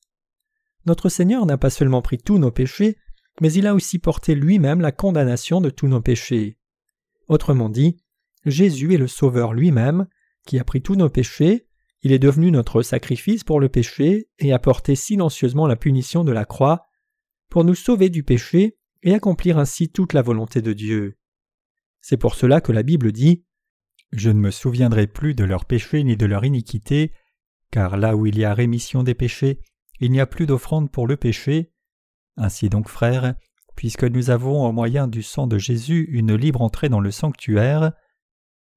[0.84, 2.98] Notre Seigneur n'a pas seulement pris tous nos péchés,
[3.40, 6.58] mais il a aussi porté lui-même la condamnation de tous nos péchés.
[7.26, 8.04] Autrement dit,
[8.44, 10.08] Jésus est le Sauveur lui-même,
[10.46, 11.68] qui a pris tous nos péchés,
[12.04, 16.32] il est devenu notre sacrifice pour le péché et a porté silencieusement la punition de
[16.32, 16.86] la croix,
[17.48, 21.18] pour nous sauver du péché et accomplir ainsi toute la volonté de Dieu.
[22.02, 23.46] C'est pour cela que la Bible dit
[24.12, 27.10] Je ne me souviendrai plus de leurs péchés ni de leur iniquité,
[27.70, 29.60] car là où il y a rémission des péchés,
[29.98, 31.72] il n'y a plus d'offrande pour le péché.
[32.36, 33.34] Ainsi donc, frères,
[33.76, 37.92] puisque nous avons au moyen du sang de Jésus une libre entrée dans le sanctuaire.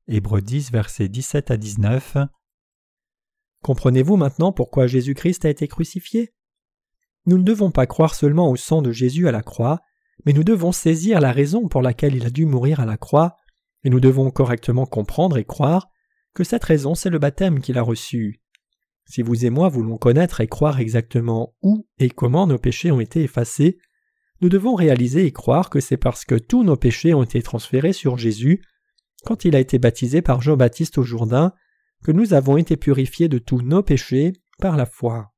[0.08, 2.18] Hébreux 10, versets 17 à 19.
[3.68, 6.34] Comprenez-vous maintenant pourquoi Jésus-Christ a été crucifié?
[7.26, 9.82] Nous ne devons pas croire seulement au sang de Jésus à la croix,
[10.26, 13.36] mais nous devons saisir la raison pour laquelle il a dû mourir à la croix,
[13.84, 15.90] et nous devons correctement comprendre et croire
[16.34, 18.40] que cette raison c'est le baptême qu'il a reçu.
[19.06, 23.02] Si vous et moi voulons connaître et croire exactement où et comment nos péchés ont
[23.02, 23.80] été effacés,
[24.40, 27.92] nous devons réaliser et croire que c'est parce que tous nos péchés ont été transférés
[27.92, 28.62] sur Jésus,
[29.26, 31.52] quand il a été baptisé par Jean-Baptiste au Jourdain,
[32.04, 35.34] que nous avons été purifiés de tous nos péchés par la foi.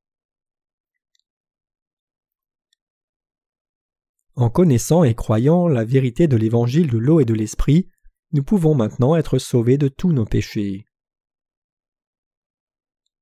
[4.36, 7.90] En connaissant et croyant la vérité de l'évangile de l'eau et de l'esprit,
[8.32, 10.86] nous pouvons maintenant être sauvés de tous nos péchés.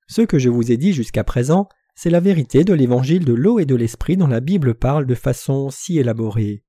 [0.07, 3.59] Ce que je vous ai dit jusqu'à présent, c'est la vérité de l'évangile de l'eau
[3.59, 6.63] et de l'esprit dont la Bible parle de façon si élaborée.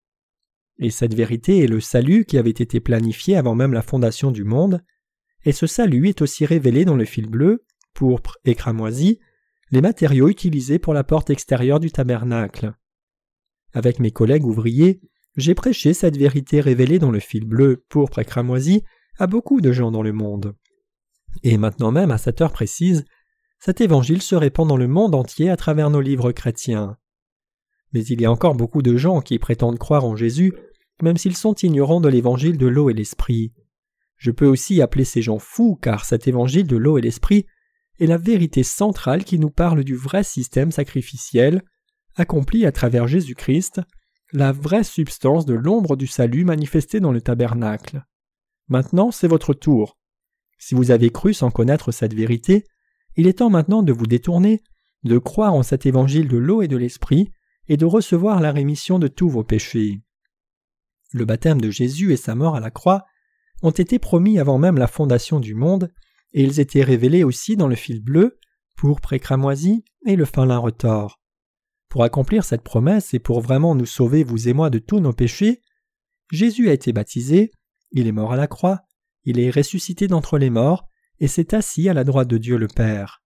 [0.78, 4.44] Et cette vérité est le salut qui avait été planifié avant même la fondation du
[4.44, 4.82] monde,
[5.44, 7.64] et ce salut est aussi révélé dans le fil bleu,
[7.94, 9.18] pourpre et cramoisi,
[9.70, 12.74] les matériaux utilisés pour la porte extérieure du tabernacle.
[13.74, 15.00] Avec mes collègues ouvriers,
[15.36, 18.82] j'ai prêché cette vérité révélée dans le fil bleu, pourpre et cramoisi
[19.18, 20.54] à beaucoup de gens dans le monde.
[21.42, 23.04] Et maintenant même, à cette heure précise,
[23.60, 26.96] cet évangile se répand dans le monde entier à travers nos livres chrétiens.
[27.92, 30.52] Mais il y a encore beaucoup de gens qui prétendent croire en Jésus,
[31.02, 33.52] même s'ils sont ignorants de l'évangile de l'eau et l'esprit.
[34.18, 37.46] Je peux aussi appeler ces gens fous car cet évangile de l'eau et l'esprit
[38.00, 41.62] est la vérité centrale qui nous parle du vrai système sacrificiel,
[42.16, 43.80] accompli à travers Jésus-Christ,
[44.32, 48.04] la vraie substance de l'ombre du salut manifestée dans le tabernacle.
[48.68, 49.96] Maintenant, c'est votre tour.
[50.58, 52.64] Si vous avez cru sans connaître cette vérité,
[53.16, 54.62] il est temps maintenant de vous détourner,
[55.04, 57.30] de croire en cet évangile de l'eau et de l'esprit,
[57.68, 60.00] et de recevoir la rémission de tous vos péchés.
[61.12, 63.06] Le baptême de Jésus et sa mort à la croix
[63.62, 65.92] ont été promis avant même la fondation du monde,
[66.32, 68.38] et ils étaient révélés aussi dans le fil bleu,
[68.76, 71.20] pour précramoisi et le fin lin retors.
[71.88, 75.12] Pour accomplir cette promesse et pour vraiment nous sauver, vous et moi, de tous nos
[75.12, 75.62] péchés,
[76.30, 77.50] Jésus a été baptisé,
[77.90, 78.82] il est mort à la croix,
[79.24, 80.86] il est ressuscité d'entre les morts,
[81.18, 83.22] et s'est assis à la droite de Dieu le Père.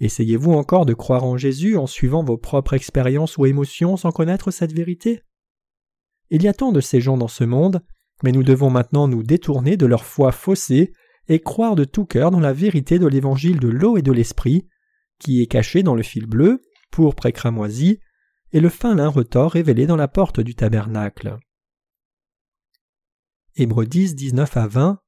[0.00, 4.50] Essayez-vous encore de croire en Jésus en suivant vos propres expériences ou émotions sans connaître
[4.50, 5.22] cette vérité?
[6.30, 7.82] Il y a tant de ces gens dans ce monde,
[8.22, 10.92] mais nous devons maintenant nous détourner de leur foi faussée
[11.28, 14.66] et croire de tout cœur dans la vérité de l'évangile de l'eau et de l'esprit,
[15.18, 18.00] qui est caché dans le fil bleu, pour précramoisi,
[18.52, 21.36] et le fin lin retors révélé dans la porte du tabernacle.
[23.56, 25.00] Hébreux 10, 19 à 20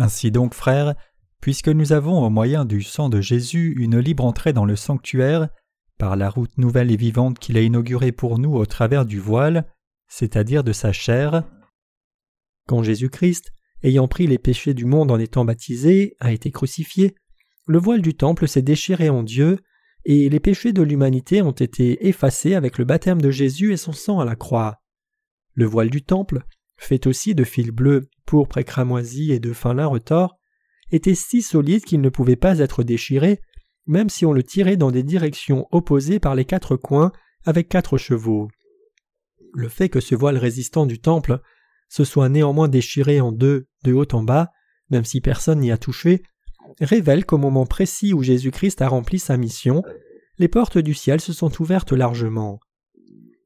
[0.00, 0.94] ainsi donc, frères,
[1.40, 5.48] puisque nous avons au moyen du sang de Jésus une libre entrée dans le sanctuaire,
[5.98, 9.66] par la route nouvelle et vivante qu'il a inaugurée pour nous au travers du voile,
[10.08, 11.44] c'est-à-dire de sa chair,
[12.70, 13.52] quand Jésus-Christ
[13.82, 17.16] ayant pris les péchés du monde en étant baptisé, a été crucifié,
[17.66, 19.58] le voile du temple s'est déchiré en Dieu,
[20.04, 23.90] et les péchés de l'humanité ont été effacés avec le baptême de Jésus et son
[23.90, 24.76] sang à la croix.
[25.54, 26.44] Le voile du temple,
[26.76, 30.38] fait aussi de fil bleu, pourpre et cramoisi et de fin lin retors,
[30.92, 33.40] était si solide qu'il ne pouvait pas être déchiré,
[33.86, 37.10] même si on le tirait dans des directions opposées par les quatre coins
[37.44, 38.46] avec quatre chevaux.
[39.54, 41.40] Le fait que ce voile résistant du temple
[41.90, 44.50] se soit néanmoins déchiré en deux, de haut en bas,
[44.88, 46.22] même si personne n'y a touché,
[46.80, 49.82] révèle qu'au moment précis où Jésus-Christ a rempli sa mission,
[50.38, 52.60] les portes du ciel se sont ouvertes largement.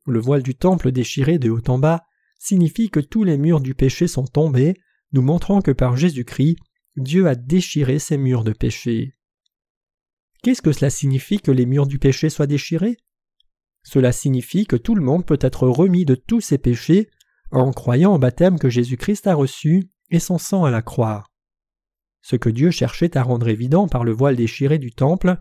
[0.07, 2.05] Le voile du temple déchiré de haut en bas
[2.38, 4.74] signifie que tous les murs du péché sont tombés,
[5.12, 6.59] nous montrant que par Jésus-Christ,
[6.97, 9.16] Dieu a déchiré ces murs de péché.
[10.42, 12.99] Qu'est-ce que cela signifie que les murs du péché soient déchirés?
[13.82, 17.09] Cela signifie que tout le monde peut être remis de tous ses péchés
[17.61, 21.24] en croyant au baptême que Jésus-Christ a reçu et son sang à la croix.
[22.22, 25.36] Ce que Dieu cherchait à rendre évident par le voile déchiré du temple,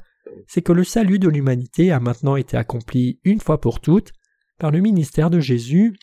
[0.47, 4.11] c'est que le salut de l'humanité a maintenant été accompli une fois pour toutes
[4.59, 5.97] par le ministère de Jésus,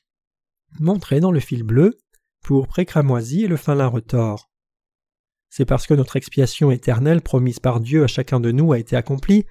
[0.78, 1.98] montré dans le fil bleu,
[2.42, 4.50] pour précramoisi et le fin retors.
[5.50, 8.96] C'est parce que notre expiation éternelle promise par Dieu à chacun de nous a été
[8.96, 9.44] accomplie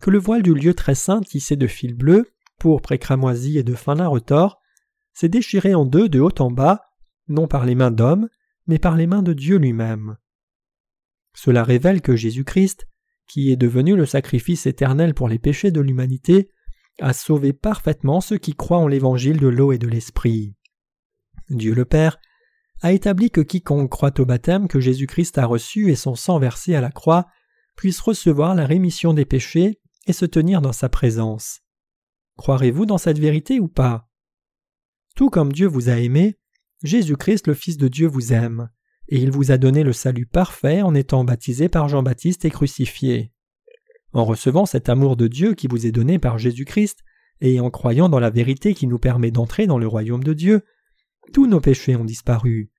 [0.00, 3.74] que le voile du lieu très saint tissé de fil bleu, pour précramoisi et de
[3.74, 4.60] fin retors
[5.18, 6.92] s'est déchiré en deux de haut en bas,
[7.26, 8.28] non par les mains d'hommes,
[8.68, 10.16] mais par les mains de Dieu lui-même.
[11.34, 12.86] Cela révèle que Jésus-Christ,
[13.26, 16.52] qui est devenu le sacrifice éternel pour les péchés de l'humanité,
[17.00, 20.54] a sauvé parfaitement ceux qui croient en l'évangile de l'eau et de l'esprit.
[21.50, 22.18] Dieu le Père
[22.82, 26.76] a établi que quiconque croit au baptême que Jésus-Christ a reçu et son sang versé
[26.76, 27.26] à la croix
[27.74, 31.62] puisse recevoir la rémission des péchés et se tenir dans sa présence.
[32.36, 34.07] Croirez-vous dans cette vérité ou pas?
[35.18, 36.38] Tout comme Dieu vous a aimé,
[36.84, 38.70] Jésus-Christ le Fils de Dieu vous aime,
[39.08, 43.32] et il vous a donné le salut parfait en étant baptisé par Jean-Baptiste et crucifié.
[44.12, 47.00] En recevant cet amour de Dieu qui vous est donné par Jésus-Christ,
[47.40, 50.62] et en croyant dans la vérité qui nous permet d'entrer dans le royaume de Dieu,
[51.32, 52.70] tous nos péchés ont disparu.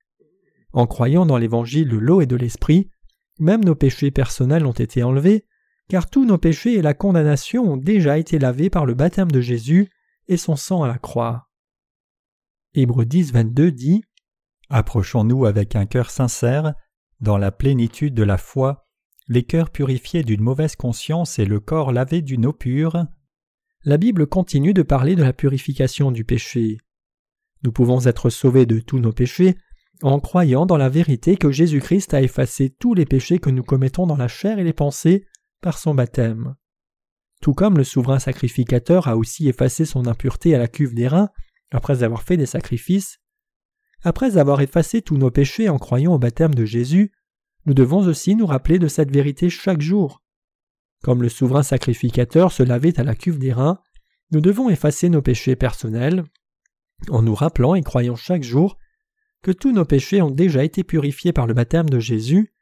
[0.72, 2.90] En croyant dans l'évangile de l'eau et de l'esprit,
[3.38, 5.46] même nos péchés personnels ont été enlevés,
[5.90, 9.42] car tous nos péchés et la condamnation ont déjà été lavés par le baptême de
[9.42, 9.90] Jésus
[10.30, 11.49] et son sang à la croix.
[12.76, 14.04] Hébreux 10, 22 dit
[14.70, 16.76] Approchons-nous avec un cœur sincère,
[17.20, 18.88] dans la plénitude de la foi,
[19.28, 23.06] les cœurs purifiés d'une mauvaise conscience et le corps lavé d'une eau pure.
[23.84, 26.78] La Bible continue de parler de la purification du péché.
[27.64, 29.58] Nous pouvons être sauvés de tous nos péchés
[30.04, 34.06] en croyant dans la vérité que Jésus-Christ a effacé tous les péchés que nous commettons
[34.06, 35.26] dans la chair et les pensées
[35.62, 36.56] par son baptême.
[37.42, 41.30] Tout comme le souverain sacrificateur a aussi effacé son impureté à la cuve des reins,
[41.72, 43.20] après avoir fait des sacrifices,
[44.02, 47.12] après avoir effacé tous nos péchés en croyant au baptême de Jésus,
[47.66, 50.24] nous devons aussi nous rappeler de cette vérité chaque jour.
[51.04, 53.80] Comme le souverain sacrificateur se lavait à la cuve des reins,
[54.32, 56.24] nous devons effacer nos péchés personnels
[57.10, 58.78] en nous rappelant et croyant chaque jour
[59.42, 62.54] que tous nos péchés ont déjà été purifiés par le baptême de Jésus,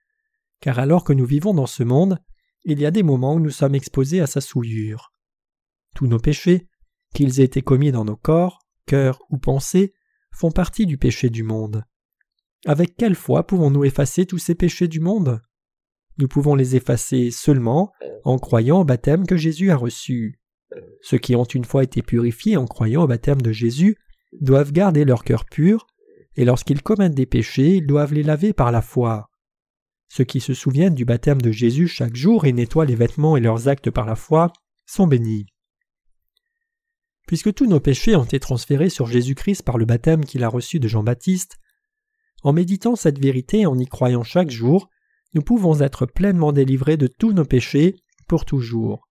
[0.62, 2.20] car alors que nous vivons dans ce monde,
[2.64, 5.12] il y a des moments où nous sommes exposés à sa souillure.
[5.96, 6.68] Tous nos péchés,
[7.14, 9.94] qu'ils aient été commis dans nos corps, cœur ou pensée
[10.32, 11.84] font partie du péché du monde.
[12.66, 15.42] Avec quelle foi pouvons-nous effacer tous ces péchés du monde?
[16.18, 17.92] Nous pouvons les effacer seulement
[18.24, 20.40] en croyant au baptême que Jésus a reçu.
[21.02, 23.98] Ceux qui ont une fois été purifiés en croyant au baptême de Jésus
[24.42, 25.86] doivent garder leur cœur pur,
[26.36, 29.30] et lorsqu'ils commettent des péchés, ils doivent les laver par la foi.
[30.10, 33.42] Ceux qui se souviennent du baptême de Jésus chaque jour et nettoient les vêtements et
[33.42, 34.52] leurs actes par la foi
[34.86, 35.48] sont bénis.
[37.28, 40.80] Puisque tous nos péchés ont été transférés sur Jésus-Christ par le baptême qu'il a reçu
[40.80, 41.60] de Jean-Baptiste,
[42.44, 44.90] en méditant cette vérité et en y croyant chaque jour,
[45.34, 47.98] nous pouvons être pleinement délivrés de tous nos péchés
[48.28, 49.10] pour toujours.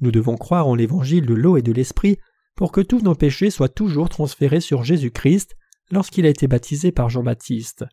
[0.00, 2.18] Nous devons croire en l'évangile de l'eau et de l'esprit
[2.56, 5.54] pour que tous nos péchés soient toujours transférés sur Jésus-Christ
[5.90, 7.84] lorsqu'il a été baptisé par Jean-Baptiste.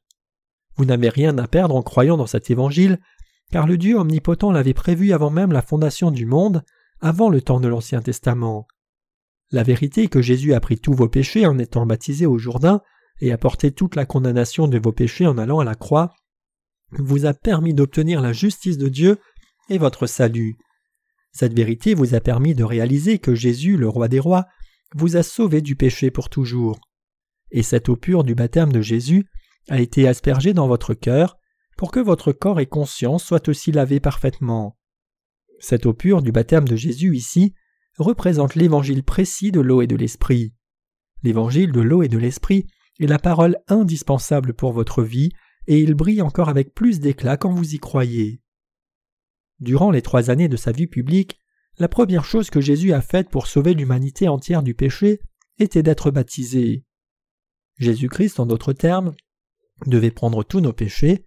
[0.77, 2.99] Vous n'avez rien à perdre en croyant dans cet évangile,
[3.51, 6.63] car le Dieu omnipotent l'avait prévu avant même la fondation du monde,
[7.01, 8.65] avant le temps de l'Ancien Testament.
[9.51, 12.81] La vérité que Jésus a pris tous vos péchés en étant baptisé au Jourdain
[13.19, 16.13] et a porté toute la condamnation de vos péchés en allant à la croix
[16.91, 19.17] vous a permis d'obtenir la justice de Dieu
[19.69, 20.57] et votre salut.
[21.31, 24.45] Cette vérité vous a permis de réaliser que Jésus, le roi des rois,
[24.95, 26.79] vous a sauvé du péché pour toujours.
[27.51, 29.25] Et cette eau pure du baptême de Jésus
[29.69, 31.37] a été aspergée dans votre cœur
[31.77, 34.77] pour que votre corps et conscience soient aussi lavés parfaitement.
[35.59, 37.53] Cette eau pure du baptême de Jésus ici
[37.97, 40.53] représente l'évangile précis de l'eau et de l'esprit.
[41.23, 42.67] L'évangile de l'eau et de l'esprit
[42.99, 45.31] est la parole indispensable pour votre vie,
[45.67, 48.41] et il brille encore avec plus d'éclat quand vous y croyez.
[49.59, 51.39] Durant les trois années de sa vie publique,
[51.77, 55.21] la première chose que Jésus a faite pour sauver l'humanité entière du péché
[55.59, 56.83] était d'être baptisé.
[57.77, 59.13] Jésus-Christ, en d'autres termes,
[59.85, 61.25] devait prendre tous nos péchés,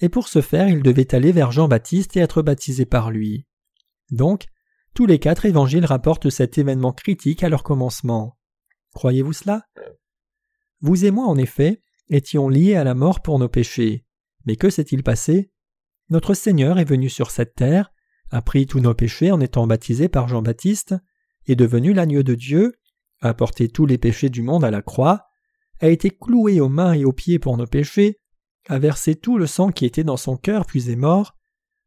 [0.00, 3.46] et pour ce faire il devait aller vers Jean-Baptiste et être baptisé par lui.
[4.10, 4.46] Donc,
[4.94, 8.38] tous les quatre évangiles rapportent cet événement critique à leur commencement.
[8.94, 9.66] Croyez-vous cela?
[10.80, 14.04] Vous et moi, en effet, étions liés à la mort pour nos péchés.
[14.44, 15.50] Mais que s'est-il passé?
[16.10, 17.92] Notre Seigneur est venu sur cette terre,
[18.30, 20.94] a pris tous nos péchés en étant baptisé par Jean-Baptiste,
[21.46, 22.74] est devenu l'agneau de Dieu,
[23.20, 25.26] a porté tous les péchés du monde à la croix,
[25.80, 28.20] a été cloué aux mains et aux pieds pour nos péchés,
[28.68, 31.36] a versé tout le sang qui était dans son cœur puis est mort,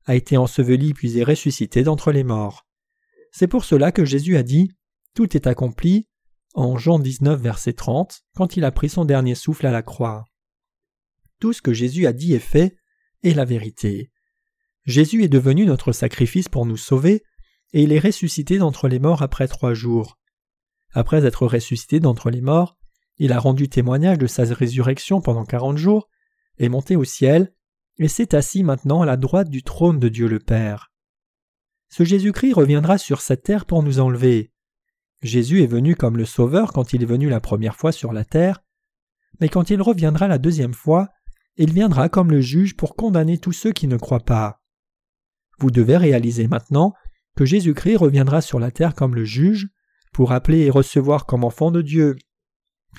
[0.05, 2.64] a été enseveli puis est ressuscité d'entre les morts.
[3.37, 4.71] C'est pour cela que Jésus a dit
[5.13, 6.07] Tout est accompli
[6.53, 10.23] en Jean 19, verset 30, quand il a pris son dernier souffle à la croix.
[11.41, 12.77] Tout ce que Jésus a dit et fait
[13.23, 14.09] est la vérité.
[14.85, 17.23] Jésus est devenu notre sacrifice pour nous sauver,
[17.73, 20.17] et il est ressuscité d'entre les morts après trois jours.
[20.93, 22.77] Après être ressuscité d'entre les morts,
[23.17, 26.07] il a rendu témoignage de sa résurrection pendant quarante jours,
[26.57, 27.53] est monté au ciel,
[27.97, 30.94] et s'est assis maintenant à la droite du trône de Dieu le Père.
[31.97, 34.51] Ce Jésus-Christ reviendra sur cette terre pour nous enlever.
[35.21, 38.25] Jésus est venu comme le Sauveur quand il est venu la première fois sur la
[38.25, 38.61] terre,
[39.39, 41.07] mais quand il reviendra la deuxième fois,
[41.55, 44.61] il viendra comme le juge pour condamner tous ceux qui ne croient pas.
[45.57, 46.91] Vous devez réaliser maintenant
[47.37, 49.69] que Jésus-Christ reviendra sur la terre comme le juge,
[50.11, 52.17] pour appeler et recevoir comme enfants de Dieu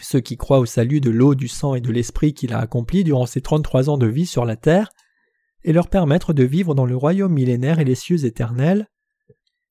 [0.01, 3.05] ceux qui croient au salut de l'eau, du sang et de l'esprit qu'il a accompli
[3.05, 4.89] durant ses trente-trois ans de vie sur la terre,
[5.67, 8.89] et leur permettre de vivre dans le royaume millénaire et les cieux éternels,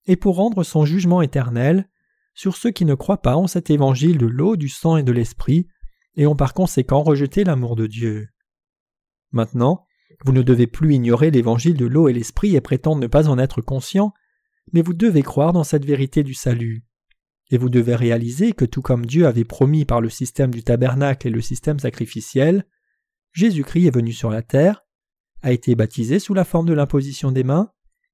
[0.04, 1.88] et pour rendre son jugement éternel
[2.34, 5.10] sur ceux qui ne croient pas en cet évangile de l'eau, du sang et de
[5.10, 5.66] l'esprit,
[6.16, 8.28] et ont par conséquent rejeté l'amour de Dieu.
[9.32, 9.86] Maintenant,
[10.24, 13.38] vous ne devez plus ignorer l'évangile de l'eau et l'esprit et prétendre ne pas en
[13.38, 14.12] être conscient,
[14.72, 16.84] mais vous devez croire dans cette vérité du salut.
[17.50, 21.26] Et vous devez réaliser que tout comme Dieu avait promis par le système du tabernacle
[21.26, 22.66] et le système sacrificiel,
[23.32, 24.85] Jésus-Christ est venu sur la terre,
[25.46, 27.70] a été baptisé sous la forme de l'imposition des mains,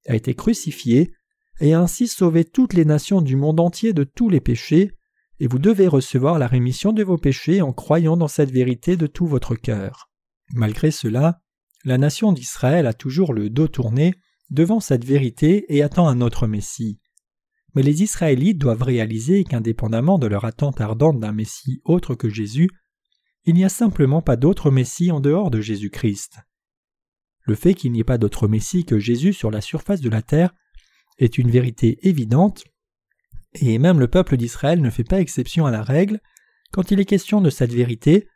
[0.07, 1.15] a été crucifié,
[1.61, 4.91] et a ainsi sauvé toutes les nations du monde entier de tous les péchés,
[5.39, 9.07] et vous devez recevoir la rémission de vos péchés en croyant dans cette vérité de
[9.07, 10.11] tout votre cœur.
[10.53, 11.41] Malgré cela,
[11.83, 14.13] la nation d'Israël a toujours le dos tourné
[14.51, 16.99] devant cette vérité et attend un autre Messie.
[17.73, 22.69] Mais les Israélites doivent réaliser qu'indépendamment de leur attente ardente d'un Messie autre que Jésus,
[23.45, 26.37] il n'y a simplement pas d'autre Messie en dehors de Jésus-Christ.
[27.45, 30.21] Le fait qu'il n'y ait pas d'autre Messie que Jésus sur la surface de la
[30.21, 30.53] terre
[31.17, 32.63] est une vérité évidente,
[33.53, 36.19] et même le peuple d'Israël ne fait pas exception à la règle
[36.71, 38.27] quand il est question de cette vérité,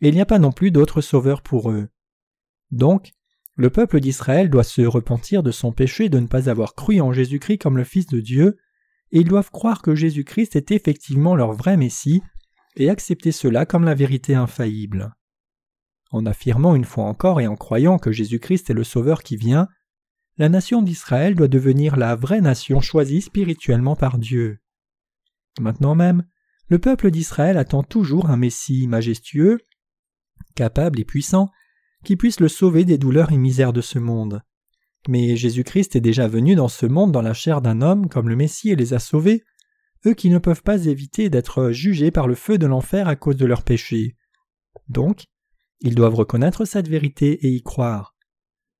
[0.00, 1.88] et il n'y a pas non plus d'autre sauveur pour eux.
[2.70, 3.12] Donc,
[3.54, 7.12] le peuple d'Israël doit se repentir de son péché de ne pas avoir cru en
[7.12, 8.56] Jésus-Christ comme le Fils de Dieu,
[9.10, 12.22] et ils doivent croire que Jésus-Christ est effectivement leur vrai Messie,
[12.76, 15.14] et accepter cela comme la vérité infaillible.
[16.12, 19.68] En affirmant une fois encore et en croyant que Jésus-Christ est le Sauveur qui vient,
[20.36, 24.58] la nation d'Israël doit devenir la vraie nation choisie spirituellement par Dieu.
[25.58, 26.24] Maintenant même,
[26.68, 29.58] le peuple d'Israël attend toujours un Messie majestueux,
[30.54, 31.50] capable et puissant,
[32.04, 34.42] qui puisse le sauver des douleurs et misères de ce monde.
[35.08, 38.36] Mais Jésus-Christ est déjà venu dans ce monde dans la chair d'un homme comme le
[38.36, 39.44] Messie les a sauvés,
[40.06, 43.36] eux qui ne peuvent pas éviter d'être jugés par le feu de l'enfer à cause
[43.36, 44.16] de leurs péchés.
[44.88, 45.24] Donc,
[45.82, 48.14] ils doivent reconnaître cette vérité et y croire.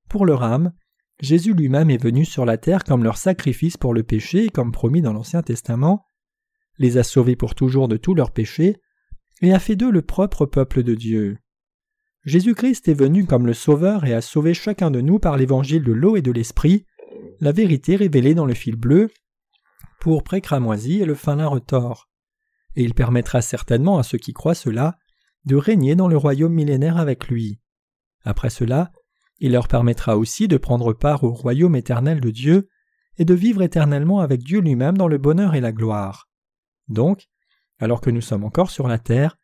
[0.09, 0.73] Pour leur âme,
[1.21, 5.03] Jésus lui-même est venu sur la terre comme leur sacrifice pour le péché, comme promis
[5.03, 6.05] dans l'Ancien Testament,
[6.79, 8.77] les a sauvés pour toujours de tous leurs péchés,
[9.41, 11.39] et a fait d'eux le propre peuple de Dieu.
[12.25, 15.93] Jésus-Christ est venu comme le Sauveur et a sauvé chacun de nous par l'évangile de
[15.93, 16.87] l'eau et de l'esprit,
[17.41, 19.11] la vérité révélée dans le fil bleu,
[20.01, 22.09] pour cramoisi et le fin lin retors.
[22.75, 24.99] Et il permettra certainement à ceux qui croient cela
[25.45, 27.61] de régner dans le royaume millénaire avec lui.
[28.25, 28.93] Après cela,
[29.39, 32.69] il leur permettra aussi de prendre part au royaume éternel de Dieu
[33.19, 36.29] et de vivre éternellement avec Dieu lui-même dans le bonheur et la gloire.
[36.89, 37.29] Donc,
[37.79, 39.37] alors que nous sommes encore sur la terre,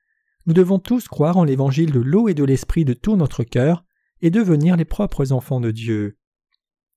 [0.47, 3.85] nous devons tous croire en l'évangile de l'eau et de l'esprit de tout notre cœur
[4.23, 6.17] et devenir les propres enfants de Dieu.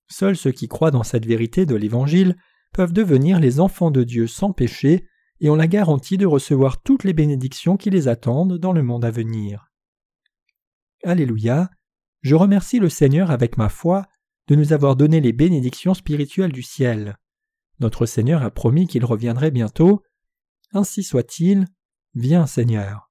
[0.08, 2.38] Seuls ceux qui croient dans cette vérité de l'évangile
[2.74, 5.06] peuvent devenir les enfants de Dieu sans péché
[5.42, 9.04] et ont la garantie de recevoir toutes les bénédictions qui les attendent dans le monde
[9.04, 9.72] à venir.
[11.04, 11.70] Alléluia.
[12.22, 14.06] Je remercie le Seigneur avec ma foi
[14.48, 17.18] de nous avoir donné les bénédictions spirituelles du ciel.
[17.80, 20.04] Notre Seigneur a promis qu'il reviendrait bientôt.
[20.72, 21.66] Ainsi soit-il.
[22.14, 23.11] Viens Seigneur.